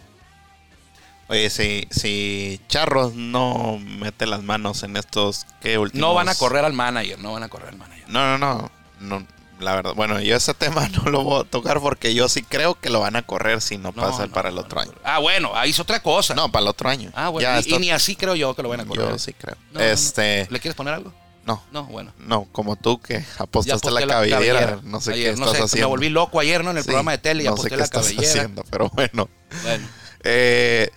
Oye, 1.28 1.50
si, 1.50 1.88
si 1.90 2.60
Charros 2.68 3.14
no 3.14 3.78
mete 3.80 4.26
las 4.26 4.42
manos 4.42 4.82
en 4.84 4.96
estos 4.96 5.44
¿qué 5.60 5.76
últimos? 5.78 6.00
No 6.08 6.14
van 6.14 6.28
a 6.28 6.34
correr 6.36 6.64
al 6.64 6.72
manager, 6.72 7.18
no 7.18 7.32
van 7.32 7.42
a 7.42 7.48
correr 7.48 7.70
al 7.70 7.76
manager. 7.76 8.04
No, 8.08 8.38
no, 8.38 8.38
no, 8.38 8.70
no. 9.00 9.26
La 9.58 9.74
verdad, 9.74 9.94
bueno, 9.94 10.20
yo 10.20 10.36
ese 10.36 10.52
tema 10.54 10.86
no 11.04 11.10
lo 11.10 11.24
voy 11.24 11.40
a 11.40 11.44
tocar 11.44 11.80
porque 11.80 12.14
yo 12.14 12.28
sí 12.28 12.42
creo 12.42 12.74
que 12.78 12.90
lo 12.90 13.00
van 13.00 13.16
a 13.16 13.22
correr 13.22 13.60
si 13.62 13.76
no, 13.78 13.90
No, 13.96 14.02
pasa 14.02 14.26
no, 14.26 14.32
para 14.32 14.50
el 14.50 14.58
otro 14.58 14.80
año. 14.80 14.92
Ah, 15.02 15.18
bueno, 15.18 15.50
ahí 15.56 15.70
es 15.70 15.80
otra 15.80 16.00
cosa. 16.00 16.34
No, 16.34 16.52
para 16.52 16.62
el 16.64 16.68
otro 16.68 16.88
año. 16.90 17.10
Ah, 17.14 17.30
bueno, 17.30 17.48
Ya 17.48 17.60
y, 17.66 17.78
ni 17.78 17.90
así 17.90 18.14
creo 18.16 18.34
yo 18.36 18.54
que 18.54 18.62
lo 18.62 18.68
van 18.68 18.80
a 18.80 18.84
correr. 18.86 19.08
Yo 19.08 19.18
sí 19.18 19.32
creo. 19.32 19.56
Este, 19.80 20.46
¿Le 20.50 20.60
quieres 20.60 20.74
poner 20.76 20.94
algo? 20.94 21.12
no, 21.44 21.62
No, 21.72 21.84
bueno. 21.84 22.12
no, 22.18 22.44
como 22.52 22.76
tú 22.76 23.00
que 23.00 23.24
apostaste 23.38 23.90
la 23.90 24.06
cabellera, 24.06 24.78
no 24.82 25.00
sé 25.00 25.14
Ayer, 25.14 25.34
qué 25.34 25.40
no 25.40 25.46
estás 25.46 25.58
sé, 25.58 25.64
haciendo. 25.64 25.88
Me 25.88 25.90
volví 25.90 26.08
loco 26.10 26.38
ayer, 26.38 26.62
¿no? 26.62 26.70
En 26.72 26.76
el 26.76 26.82
Sí, 26.82 26.88
programa 26.88 27.12
de 27.12 27.18
tele 27.18 27.42
y 27.42 27.46
no 27.46 27.52
aposté 27.52 27.68
sé 27.68 27.70
qué 27.70 27.76
la 27.78 27.84
estás 27.84 28.02
cabellera. 28.06 28.28
haciendo, 28.28 28.64
pero 28.70 28.90
bueno. 28.90 29.28
Bueno, 29.62 29.88
Eh, 30.24 30.90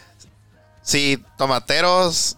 si 0.90 1.24
Tomateros 1.38 2.38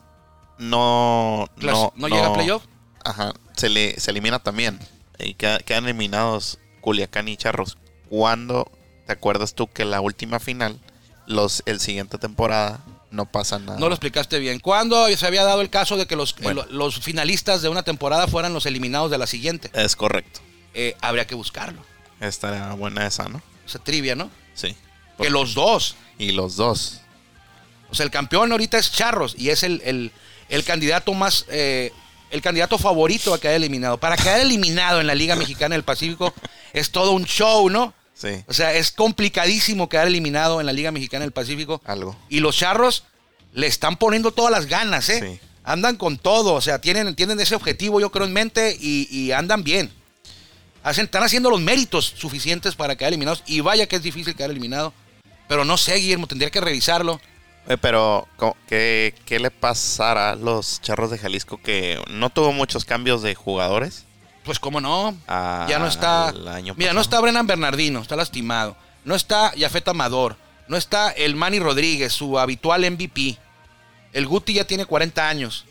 no, 0.57 1.47
no, 1.57 1.93
¿no 1.95 2.07
llega 2.07 2.27
a 2.27 2.33
playoff? 2.33 2.63
Ajá, 3.03 3.33
se, 3.55 3.69
le, 3.69 3.99
se 3.99 4.11
elimina 4.11 4.39
también. 4.39 4.79
Y 5.17 5.33
queda- 5.35 5.59
quedan 5.59 5.85
eliminados 5.85 6.59
Culiacán 6.81 7.27
y 7.27 7.37
Charros. 7.37 7.77
¿Cuándo 8.09 8.69
te 9.07 9.13
acuerdas 9.13 9.53
tú 9.55 9.67
que 9.67 9.85
la 9.85 10.01
última 10.01 10.39
final, 10.39 10.79
los 11.25 11.63
el 11.65 11.79
siguiente 11.79 12.17
temporada, 12.17 12.83
no 13.09 13.25
pasa 13.25 13.59
nada? 13.59 13.79
no 13.79 13.87
lo 13.87 13.95
explicaste 13.95 14.39
bien. 14.39 14.59
¿Cuándo 14.59 15.07
se 15.15 15.25
había 15.25 15.43
dado 15.43 15.61
el 15.61 15.69
caso 15.69 15.97
de 15.97 16.05
que 16.05 16.15
los, 16.15 16.35
Bueno. 16.35 16.61
eh, 16.61 16.65
lo- 16.69 16.77
los 16.85 16.99
finalistas 16.99 17.61
de 17.61 17.69
una 17.69 17.83
temporada 17.83 18.27
fueran 18.27 18.53
los 18.53 18.65
eliminados 18.65 19.09
de 19.11 19.17
la 19.17 19.27
siguiente? 19.27 19.69
Es 19.73 19.95
correcto. 19.95 20.41
Eh, 20.73 20.95
habría 21.01 21.25
que 21.25 21.35
buscarlo. 21.35 21.81
Estaría 22.19 22.71
buena 22.73 23.05
esa, 23.07 23.27
¿no? 23.27 23.41
Esa 23.65 23.79
trivia, 23.79 24.15
¿no? 24.15 24.29
Sí. 24.53 24.75
Que 25.19 25.29
los 25.29 25.53
dos. 25.53 25.95
Y 26.17 26.31
los 26.31 26.55
dos. 26.55 27.01
O 27.91 27.95
sea, 27.95 28.05
el 28.05 28.11
campeón 28.11 28.51
ahorita 28.51 28.77
es 28.77 28.91
Charros 28.91 29.35
y 29.37 29.49
es 29.49 29.63
el, 29.63 29.81
el- 29.85 30.11
el 30.49 30.63
candidato 30.63 31.13
más. 31.13 31.45
eh, 31.49 31.91
el 32.31 32.41
candidato 32.41 32.77
favorito 32.77 33.33
a 33.33 33.39
quedar 33.41 33.55
eliminado. 33.55 33.97
Para 33.97 34.15
quedar 34.15 34.39
eliminado 34.39 35.01
en 35.01 35.07
la 35.07 35.13
Liga 35.15 35.35
Mexicana 35.35 35.75
del 35.75 35.83
Pacífico 35.83 36.33
es 36.71 36.89
todo 36.91 37.11
un 37.11 37.25
show, 37.25 37.69
¿no? 37.69 37.93
Sí, 38.13 38.29
O 38.47 38.53
sea, 38.53 38.73
es 38.73 38.91
complicadísimo 38.91 39.89
quedar 39.89 40.07
eliminado 40.07 40.59
en 40.61 40.65
la 40.65 40.71
Liga 40.73 40.91
Mexicana 40.91 41.25
del 41.25 41.33
Pacífico. 41.33 41.81
algo. 41.85 42.15
Y 42.29 42.39
los 42.39 42.55
charros 42.55 43.03
le 43.53 43.67
están 43.67 43.97
poniendo 43.97 44.31
todas 44.31 44.49
las 44.51 44.67
ganas, 44.67 45.09
¿eh? 45.09 45.19
Sí. 45.41 45.47
Andan 45.65 45.97
con 45.97 46.17
todo, 46.17 46.53
o 46.53 46.61
sea, 46.61 46.79
tienen, 46.79 47.13
tienen 47.15 47.39
ese 47.41 47.53
objetivo, 47.55 47.99
yo 47.99 48.11
creo, 48.11 48.25
en 48.25 48.31
mente 48.33 48.77
y, 48.79 49.07
y 49.11 49.31
andan 49.33 49.63
bien. 49.63 49.91
Hacen, 50.83 51.05
están 51.05 51.23
haciendo 51.23 51.49
los 51.49 51.59
méritos 51.59 52.13
suficientes 52.17 52.75
para 52.75 52.95
quedar 52.95 53.09
eliminados. 53.09 53.43
Y 53.45 53.59
vaya 53.59 53.87
que 53.87 53.97
es 53.97 54.03
difícil 54.03 54.35
quedar 54.35 54.51
eliminado. 54.51 54.93
Pero 55.49 55.65
no 55.65 55.77
sé, 55.77 55.95
Guillermo, 55.95 56.27
tendría 56.27 56.49
que 56.49 56.61
revisarlo. 56.61 57.19
Eh, 57.67 57.77
pero, 57.77 58.27
¿cómo- 58.37 58.57
¿qué, 58.67 59.13
¿qué 59.25 59.39
le 59.39 59.51
pasará 59.51 60.31
a 60.31 60.35
los 60.35 60.81
Charros 60.81 61.11
de 61.11 61.17
Jalisco 61.17 61.59
que 61.61 62.01
no 62.09 62.29
tuvo 62.29 62.51
muchos 62.51 62.85
cambios 62.85 63.21
de 63.21 63.35
jugadores? 63.35 64.05
Pues 64.43 64.57
cómo 64.59 64.81
no. 64.81 65.15
a- 65.27 65.67
ya 65.69 65.77
no 65.79 65.87
está. 65.87 66.33
Mira, 66.75 66.93
no 66.93 67.01
está 67.01 67.19
Brennan 67.21 67.45
Bernardino, 67.47 67.99
está 68.01 68.15
lastimado. 68.15 68.75
No 69.05 69.15
está 69.15 69.53
Yafet 69.55 69.87
Amador. 69.87 70.35
No 70.67 70.77
está 70.77 71.11
el 71.11 71.35
Manny 71.35 71.59
Rodríguez, 71.59 72.13
su 72.13 72.39
habitual 72.39 72.83
MVP. 72.83 73.37
El 74.13 74.25
Guti 74.27 74.53
ya 74.53 74.65
tiene 74.65 74.85
40 74.85 75.27
años. 75.27 75.65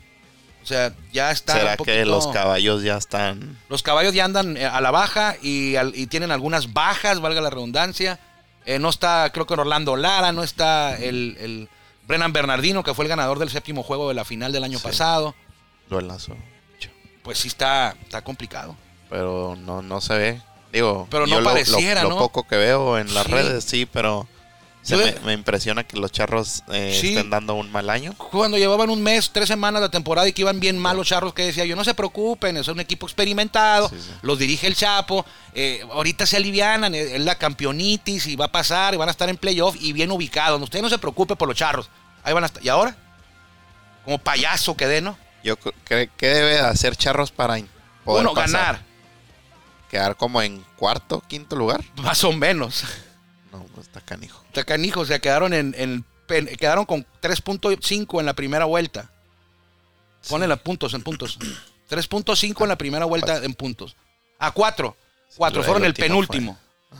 O 0.63 0.65
sea, 0.65 0.93
ya 1.11 1.31
está. 1.31 1.53
¿Será 1.53 1.75
un 1.77 1.85
que 1.85 2.05
los 2.05 2.27
caballos 2.27 2.83
ya 2.83 2.95
están 2.97 3.57
Los 3.67 3.81
caballos 3.83 4.13
ya 4.13 4.25
andan 4.25 4.57
eh, 4.57 4.65
a 4.65 4.79
la 4.79 4.91
baja 4.91 5.35
y 5.41 5.75
tienen 6.07 6.31
algunas 6.31 6.71
bajas, 6.71 7.19
valga 7.19 7.41
la 7.41 7.49
redundancia. 7.49 8.19
Eh, 8.65 8.77
no 8.79 8.89
está, 8.89 9.29
creo 9.33 9.47
que 9.47 9.55
Orlando 9.55 9.95
Lara, 9.95 10.31
no 10.31 10.43
está 10.43 10.95
el, 10.97 11.35
el 11.39 11.69
Brennan 12.07 12.33
Bernardino, 12.33 12.83
que 12.83 12.93
fue 12.93 13.05
el 13.05 13.09
ganador 13.09 13.39
del 13.39 13.49
séptimo 13.49 13.83
juego 13.83 14.07
de 14.09 14.13
la 14.15 14.25
final 14.25 14.51
del 14.51 14.63
año 14.63 14.77
Sí. 14.79 14.83
pasado. 14.83 15.35
duelazo? 15.89 16.35
Pues 17.23 17.37
sí 17.39 17.49
está, 17.49 17.95
está 18.01 18.23
complicado. 18.23 18.75
Pero 19.09 19.55
no, 19.57 19.81
no 19.81 19.99
se 20.01 20.17
ve. 20.17 20.41
Digo, 20.71 21.05
Pero 21.11 21.25
no 21.25 21.31
yo 21.31 21.35
lo- 21.35 21.41
lo- 21.41 21.49
pareciera, 21.49 22.03
lo, 22.03 22.09
¿no? 22.11 22.17
poco 22.17 22.47
que 22.47 22.55
veo 22.55 22.97
en 22.97 23.13
las 23.13 23.25
Sí. 23.25 23.31
redes, 23.33 23.63
sí, 23.65 23.85
pero 23.85 24.25
se 24.83 24.97
me, 24.97 25.11
me 25.25 25.33
impresiona 25.33 25.83
que 25.83 25.97
los 25.97 26.11
charros 26.11 26.63
eh, 26.71 26.97
Sí. 26.99 27.09
estén 27.09 27.29
dando 27.29 27.53
un 27.55 27.71
mal 27.71 27.89
año. 27.89 28.13
Cuando 28.17 28.57
llevaban 28.57 28.89
un 28.89 29.01
mes, 29.03 29.29
tres 29.31 29.47
semanas 29.47 29.81
de 29.81 29.89
temporada 29.89 30.27
y 30.27 30.33
que 30.33 30.41
iban 30.41 30.59
bien 30.59 30.77
mal 30.77 30.97
los 30.97 31.07
charros, 31.07 31.33
que 31.33 31.43
decía 31.45 31.65
yo, 31.65 31.75
no 31.75 31.83
se 31.83 31.93
preocupen, 31.93 32.57
es 32.57 32.67
un 32.67 32.79
equipo 32.79 33.05
experimentado, 33.05 33.89
Sí, 33.89 33.95
sí. 34.01 34.11
los 34.23 34.39
dirige 34.39 34.65
el 34.67 34.75
Chapo, 34.75 35.25
eh, 35.53 35.85
ahorita 35.91 36.25
se 36.25 36.37
alivianan, 36.37 36.95
eh, 36.95 37.15
es 37.15 37.21
la 37.21 37.35
campeonitis 37.35 38.25
y 38.27 38.35
va 38.35 38.45
a 38.45 38.51
pasar, 38.51 38.93
y 38.93 38.97
van 38.97 39.07
a 39.07 39.11
estar 39.11 39.29
en 39.29 39.37
playoff 39.37 39.75
y 39.79 39.93
bien 39.93 40.11
ubicados. 40.11 40.61
Usted 40.61 40.81
no 40.81 40.89
se 40.89 40.97
preocupe 40.97 41.35
por 41.35 41.47
los 41.47 41.57
charros, 41.57 41.89
ahí 42.23 42.33
van 42.33 42.43
a 42.43 42.47
estar. 42.47 42.63
¿Y 42.63 42.69
ahora? 42.69 42.95
Como 44.03 44.17
payaso 44.17 44.75
quedé, 44.75 44.99
¿no? 45.01 45.15
Yo 45.43 45.57
cre- 45.57 46.09
¿Qué 46.17 46.27
debe 46.27 46.53
de 46.53 46.59
hacer 46.59 46.95
charros 46.95 47.31
para 47.31 47.55
poder 48.03 48.23
Uno, 48.25 48.33
pasar? 48.33 48.51
ganar, 48.51 48.81
¿Quedar 49.91 50.15
como 50.15 50.41
en 50.41 50.63
cuarto, 50.75 51.21
quinto 51.27 51.55
lugar? 51.55 51.83
más 51.97 52.23
o 52.23 52.31
menos. 52.31 52.83
No, 53.51 53.63
pues 53.75 53.87
está 53.87 54.01
canijo. 54.01 54.41
Está 54.47 54.63
canijo, 54.63 55.01
o 55.01 55.05
sea, 55.05 55.19
quedaron 55.19 55.53
en, 55.53 55.75
en- 55.77 56.05
quedaron 56.57 56.85
con 56.85 57.05
3.5 57.21 58.19
en 58.19 58.25
la 58.25 58.33
primera 58.33 58.65
vuelta. 58.65 59.11
Ponle 60.29 60.47
los 60.47 60.59
puntos 60.61 60.93
en 60.93 61.01
puntos. 61.03 61.37
3.5 61.89 62.61
en 62.63 62.69
la 62.69 62.77
primera 62.77 63.05
vuelta 63.05 63.43
en 63.43 63.53
puntos. 63.53 63.95
A 64.39 64.51
4. 64.51 64.95
4 65.37 65.59
el 65.59 65.65
fueron 65.65 65.83
el 65.83 65.89
último 65.89 66.05
penúltimo. 66.07 66.57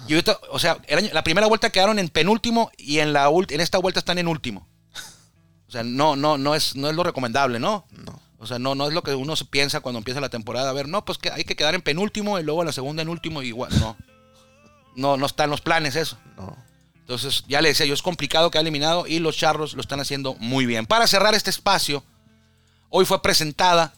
Y 0.08 0.14
ahorita, 0.14 0.38
o 0.52 0.60
sea, 0.60 0.78
el 0.88 0.98
año- 1.00 1.10
la 1.14 1.24
primera 1.24 1.48
vuelta 1.48 1.70
quedaron 1.70 2.00
en 2.00 2.10
penúltimo 2.10 2.72
y 2.78 3.00
en 3.00 3.14
la 3.14 3.30
en 3.50 3.62
esta 3.62 3.78
vuelta 3.78 4.00
están 4.00 4.18
en 4.18 4.28
último. 4.28 4.68
O 5.68 5.72
sea, 5.72 5.84
no, 5.84 6.18
no, 6.18 6.38
no 6.38 6.54
es, 6.54 6.76
no 6.76 6.90
es 6.90 6.96
lo 6.98 7.04
recomendable, 7.04 7.58
¿no? 7.58 7.86
No. 7.92 8.20
O 8.40 8.46
sea, 8.46 8.60
no, 8.60 8.76
no 8.76 8.88
es 8.90 8.94
lo 8.94 9.04
que 9.04 9.16
uno 9.16 9.38
se 9.38 9.46
piensa 9.46 9.80
cuando 9.80 10.00
empieza 10.00 10.20
la 10.20 10.28
temporada. 10.28 10.70
A 10.70 10.74
ver, 10.74 10.90
no, 10.90 11.06
pues 11.06 11.18
que 11.18 11.32
hay 11.32 11.46
que 11.46 11.56
quedar 11.56 11.76
en 11.76 11.82
penúltimo 11.82 12.38
y 12.40 12.44
luego 12.44 12.62
en 12.62 12.66
la 12.66 12.74
segunda 12.74 13.02
en 13.04 13.08
último, 13.08 13.42
igual. 13.42 13.72
No. 13.80 13.96
No, 14.96 15.18
no 15.18 15.26
está 15.26 15.46
en 15.46 15.50
los 15.50 15.62
planes 15.62 15.96
eso. 15.96 16.18
No. 16.38 16.56
Entonces, 16.96 17.44
ya 17.48 17.62
le 17.62 17.70
decía 17.70 17.86
yo, 17.86 17.94
es 17.94 18.02
complicado 18.02 18.52
que 18.52 18.58
ha 18.58 18.62
eliminado 18.62 19.06
y 19.08 19.20
los 19.20 19.36
charros 19.38 19.74
lo 19.74 19.82
están 19.82 20.00
haciendo 20.00 20.36
muy 20.36 20.66
bien. 20.66 20.86
Para 20.86 21.08
cerrar 21.08 21.34
este 21.34 21.50
espacio, 21.50 22.04
hoy 22.90 23.06
fue 23.06 23.22
presentada 23.22 23.94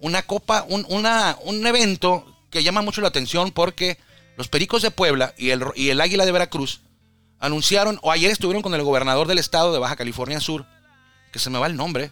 una 0.00 0.22
copa, 0.22 0.64
un, 0.68 0.84
una- 0.88 1.36
un 1.44 1.66
evento 1.66 2.24
que 2.50 2.62
llama 2.62 2.82
mucho 2.82 3.00
la 3.00 3.08
atención 3.08 3.50
porque 3.52 3.98
los 4.36 4.48
Pericos 4.48 4.82
de 4.82 4.90
Puebla 4.90 5.34
y 5.36 5.50
el, 5.50 5.64
y 5.76 5.90
el 5.90 6.00
Águila 6.00 6.24
de 6.26 6.32
Veracruz 6.32 6.80
anunciaron, 7.40 7.98
o 8.02 8.10
ayer 8.12 8.30
estuvieron 8.30 8.62
con 8.62 8.74
el 8.74 8.82
gobernador 8.82 9.26
del 9.28 9.38
estado 9.38 9.72
de 9.72 9.78
Baja 9.78 9.96
California 9.96 10.40
Sur, 10.40 10.66
que 11.32 11.38
se 11.38 11.50
me 11.50 11.58
va 11.58 11.66
el 11.66 11.76
nombre, 11.76 12.10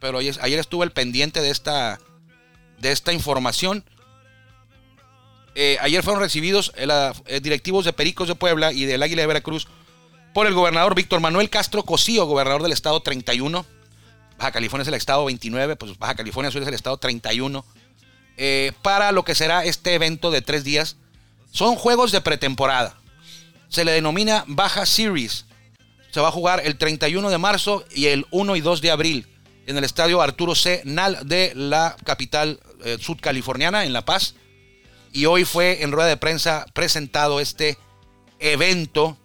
pero 0.00 0.18
ayer, 0.18 0.36
ayer 0.40 0.58
estuve 0.58 0.84
el 0.84 0.92
pendiente 0.92 1.40
de 1.40 1.50
esta, 1.50 1.98
de 2.78 2.92
esta 2.92 3.12
información. 3.12 3.84
Eh, 5.54 5.76
ayer 5.80 6.02
fueron 6.02 6.22
recibidos 6.22 6.72
eh, 6.76 6.88
eh, 7.26 7.40
directivos 7.40 7.84
de 7.84 7.92
Pericos 7.92 8.28
de 8.28 8.34
Puebla 8.34 8.72
y 8.72 8.84
del 8.86 9.02
Águila 9.02 9.22
de 9.22 9.26
Veracruz 9.26 9.68
por 10.32 10.46
el 10.46 10.54
gobernador 10.54 10.94
Víctor 10.94 11.20
Manuel 11.20 11.50
Castro 11.50 11.82
Cosío, 11.84 12.24
gobernador 12.24 12.62
del 12.62 12.72
estado 12.72 13.00
31. 13.00 13.66
Baja 14.38 14.52
California 14.52 14.82
es 14.82 14.88
el 14.88 14.94
estado 14.94 15.24
29, 15.26 15.76
pues 15.76 15.98
Baja 15.98 16.14
California 16.14 16.50
Sur 16.50 16.62
es 16.62 16.68
el 16.68 16.74
estado 16.74 16.96
31. 16.96 17.64
eh, 18.38 18.72
para 18.80 19.12
lo 19.12 19.24
que 19.24 19.34
será 19.34 19.64
este 19.64 19.94
evento 19.94 20.30
de 20.30 20.40
tres 20.40 20.64
días. 20.64 20.96
Son 21.50 21.76
juegos 21.76 22.12
de 22.12 22.22
pretemporada. 22.22 22.98
Se 23.68 23.84
le 23.84 23.92
denomina 23.92 24.44
Baja 24.46 24.86
Series. 24.86 25.44
Se 26.10 26.20
va 26.20 26.28
a 26.28 26.32
jugar 26.32 26.62
el 26.64 26.78
31 26.78 27.28
de 27.28 27.38
marzo 27.38 27.84
y 27.94 28.06
el 28.06 28.26
1 28.30 28.56
y 28.56 28.60
2 28.62 28.80
de 28.80 28.90
abril 28.90 29.26
en 29.66 29.76
el 29.76 29.84
estadio 29.84 30.22
Arturo 30.22 30.54
C. 30.54 30.80
Nal 30.84 31.18
de 31.24 31.52
la 31.54 31.96
capital 32.04 32.58
sudcaliforniana, 33.00 33.84
en 33.84 33.92
La 33.92 34.04
Paz. 34.04 34.34
Y 35.12 35.26
hoy 35.26 35.44
fue 35.44 35.82
en 35.82 35.92
rueda 35.92 36.08
de 36.08 36.16
prensa 36.16 36.64
presentado 36.72 37.38
este 37.38 37.76
evento 38.38 39.18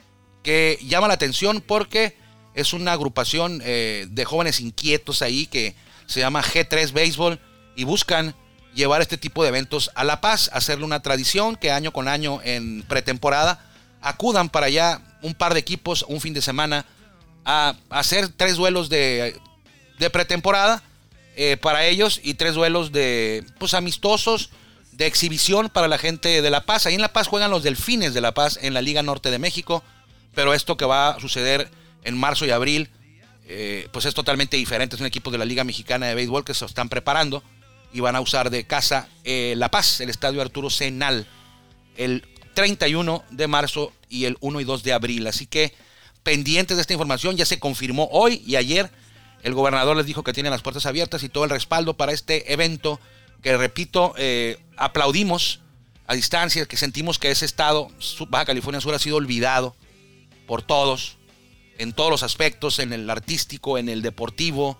que 0.43 0.78
llama 0.82 1.08
la 1.08 1.13
atención 1.13 1.62
porque 1.65 2.15
es 2.54 2.73
una 2.73 2.93
agrupación 2.93 3.62
eh, 3.63 4.08
de 4.10 4.26
jóvenes 4.26 4.60
inquietos 4.60 5.21
ahí 5.21 5.45
que 5.45 5.76
se 6.06 6.19
llama 6.19 6.43
G3 6.43 6.91
Béisbol 6.91 7.39
y 7.76 7.84
buscan 7.84 8.36
llevar 8.73 9.02
este 9.02 9.17
tipo 9.17 9.43
de 9.43 9.50
eventos 9.50 9.91
a 9.95 10.04
La 10.04 10.21
Paz, 10.21 10.50
hacerle 10.54 10.86
una 10.86 11.02
tradición 11.02 11.56
que 11.56 11.71
año 11.71 11.91
con 11.91 12.08
año 12.08 12.41
en 12.43 12.84
pretemporada 12.84 13.63
acudan 14.02 14.50
para 14.50 14.67
allá 14.67 15.02
un 15.21 15.34
par 15.34 15.54
de 15.54 15.60
equipos 15.60 16.06
un 16.08 16.21
fin 16.21 16.34
de 16.34 16.41
semana 16.41 16.86
a 17.45 17.76
hacer 17.89 18.30
tres 18.30 18.56
duelos 18.56 18.89
de, 18.89 19.39
de 20.00 20.10
pretemporada 20.10 20.84
eh, 21.36 21.58
para 21.58 21.86
ellos 21.86 22.19
y 22.23 22.34
tres 22.34 22.56
duelos 22.56 22.91
de 22.91 23.45
pues 23.58 23.73
amistosos 23.73 24.50
de 24.98 25.06
exhibición 25.06 25.70
para 25.70 25.88
la 25.88 26.00
gente 26.00 26.42
de 26.42 26.50
La 26.50 26.66
Paz. 26.66 26.88
Ahí 26.88 26.96
en 26.96 27.02
La 27.02 27.14
Paz 27.14 27.28
juegan 27.28 27.52
los 27.52 27.62
Delfines 27.62 28.16
de 28.16 28.22
La 28.22 28.34
Paz 28.34 28.58
en 28.62 28.74
la 28.74 28.82
Liga 28.82 29.04
Norte 29.04 29.30
de 29.30 29.38
México, 29.38 29.84
pero 30.34 30.56
esto 30.56 30.76
que 30.76 30.86
va 30.86 31.10
a 31.10 31.20
suceder 31.20 31.70
en 32.04 32.18
marzo 32.18 32.46
y 32.46 32.52
abril, 32.52 32.90
eh, 33.48 33.88
pues 33.92 34.06
es 34.06 34.16
totalmente 34.16 34.58
diferente. 34.58 34.96
Es 34.96 35.00
un 35.00 35.08
equipo 35.08 35.30
de 35.30 35.38
la 35.38 35.46
Liga 35.46 35.64
Mexicana 35.64 36.08
de 36.08 36.16
Béisbol 36.16 36.44
que 36.44 36.56
se 36.56 36.66
están 36.66 36.90
preparando 36.90 37.44
y 37.94 38.00
van 38.00 38.16
a 38.16 38.22
usar 38.22 38.50
de 38.50 38.66
casa 38.66 39.08
eh, 39.24 39.54
La 39.56 39.70
Paz, 39.70 40.02
el 40.02 40.10
estadio 40.10 40.42
Arturo 40.42 40.72
Senal, 40.72 41.28
el 41.96 42.26
31 42.56 43.24
de 43.30 43.48
marzo 43.48 43.94
y 44.10 44.26
el 44.26 44.36
1 44.40 44.62
y 44.62 44.64
2 44.64 44.82
de 44.82 44.94
abril. 44.94 45.28
Así 45.28 45.46
que 45.46 45.76
pendientes 46.24 46.76
de 46.76 46.82
esta 46.82 46.94
información, 46.94 47.38
ya 47.38 47.46
se 47.46 47.60
confirmó 47.60 48.10
hoy 48.12 48.42
y 48.48 48.56
ayer. 48.56 48.90
El 49.44 49.54
gobernador 49.54 49.96
les 49.96 50.08
dijo 50.08 50.24
que 50.24 50.34
tienen 50.34 50.52
las 50.52 50.64
puertas 50.64 50.88
abiertas 50.88 51.22
y 51.22 51.30
todo 51.30 51.44
el 51.44 51.52
respaldo 51.52 51.94
para 51.94 52.14
este 52.14 52.52
evento 52.52 53.00
que, 53.41 53.56
repito, 53.58 54.13
eh, 54.17 54.60
aplaudimos 54.76 55.62
a 56.08 56.13
distancia, 56.13 56.65
que 56.65 56.78
sentimos 56.78 57.19
que 57.19 57.32
ese 57.32 57.45
estado, 57.45 57.89
Baja 58.30 58.45
California 58.45 58.82
Sur, 58.82 58.95
ha 58.95 59.00
sido 59.00 59.17
olvidado 59.17 59.76
por 60.47 60.62
todos, 60.62 61.17
en 61.78 61.93
todos 61.93 62.10
los 62.10 62.23
aspectos, 62.23 62.80
en 62.80 62.93
el 62.93 63.10
artístico, 63.10 63.78
en 63.78 63.89
el 63.89 64.02
deportivo, 64.02 64.78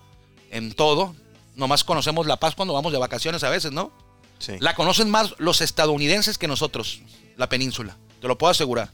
en 0.50 0.72
todo. 0.72 1.14
Nomás 1.54 1.84
conocemos 1.84 2.26
La 2.26 2.38
Paz 2.38 2.54
cuando 2.54 2.74
vamos 2.74 2.92
de 2.92 2.98
vacaciones 2.98 3.44
a 3.44 3.50
veces, 3.50 3.72
¿no? 3.72 3.92
Sí. 4.38 4.54
La 4.60 4.74
conocen 4.74 5.10
más 5.10 5.34
los 5.38 5.60
estadounidenses 5.60 6.38
que 6.38 6.48
nosotros, 6.48 7.02
la 7.36 7.48
península. 7.48 7.96
Te 8.20 8.28
lo 8.28 8.38
puedo 8.38 8.50
asegurar. 8.50 8.90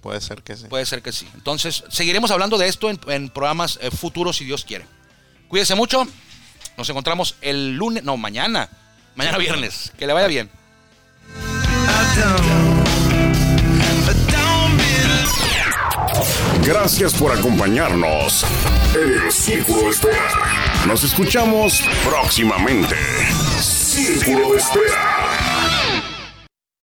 Puede 0.00 0.20
ser 0.20 0.42
que 0.42 0.56
sí. 0.56 0.66
Puede 0.66 0.86
ser 0.86 1.02
que 1.02 1.12
sí. 1.12 1.26
Entonces, 1.34 1.84
seguiremos 1.88 2.30
hablando 2.30 2.58
de 2.58 2.68
esto 2.68 2.90
en, 2.90 3.00
en 3.08 3.30
programas 3.30 3.78
eh, 3.80 3.90
futuros, 3.90 4.36
si 4.36 4.44
Dios 4.44 4.64
quiere. 4.64 4.86
Cuídese 5.48 5.74
mucho. 5.74 6.06
Nos 6.78 6.88
encontramos 6.90 7.34
el 7.40 7.74
lunes, 7.74 8.04
no, 8.04 8.16
mañana. 8.16 8.68
Mañana 9.16 9.36
viernes. 9.36 9.92
Que 9.98 10.06
le 10.06 10.12
vaya 10.12 10.28
bien. 10.28 10.48
Gracias 16.64 17.14
por 17.14 17.36
acompañarnos 17.36 18.44
en 18.94 19.24
el 19.24 19.32
Círculo 19.32 19.82
de 19.82 19.88
Espera. 19.88 20.84
Nos 20.86 21.02
escuchamos 21.02 21.82
próximamente. 22.04 22.94
Círculo 23.60 24.52
de 24.52 24.58
Espera. 24.58 25.47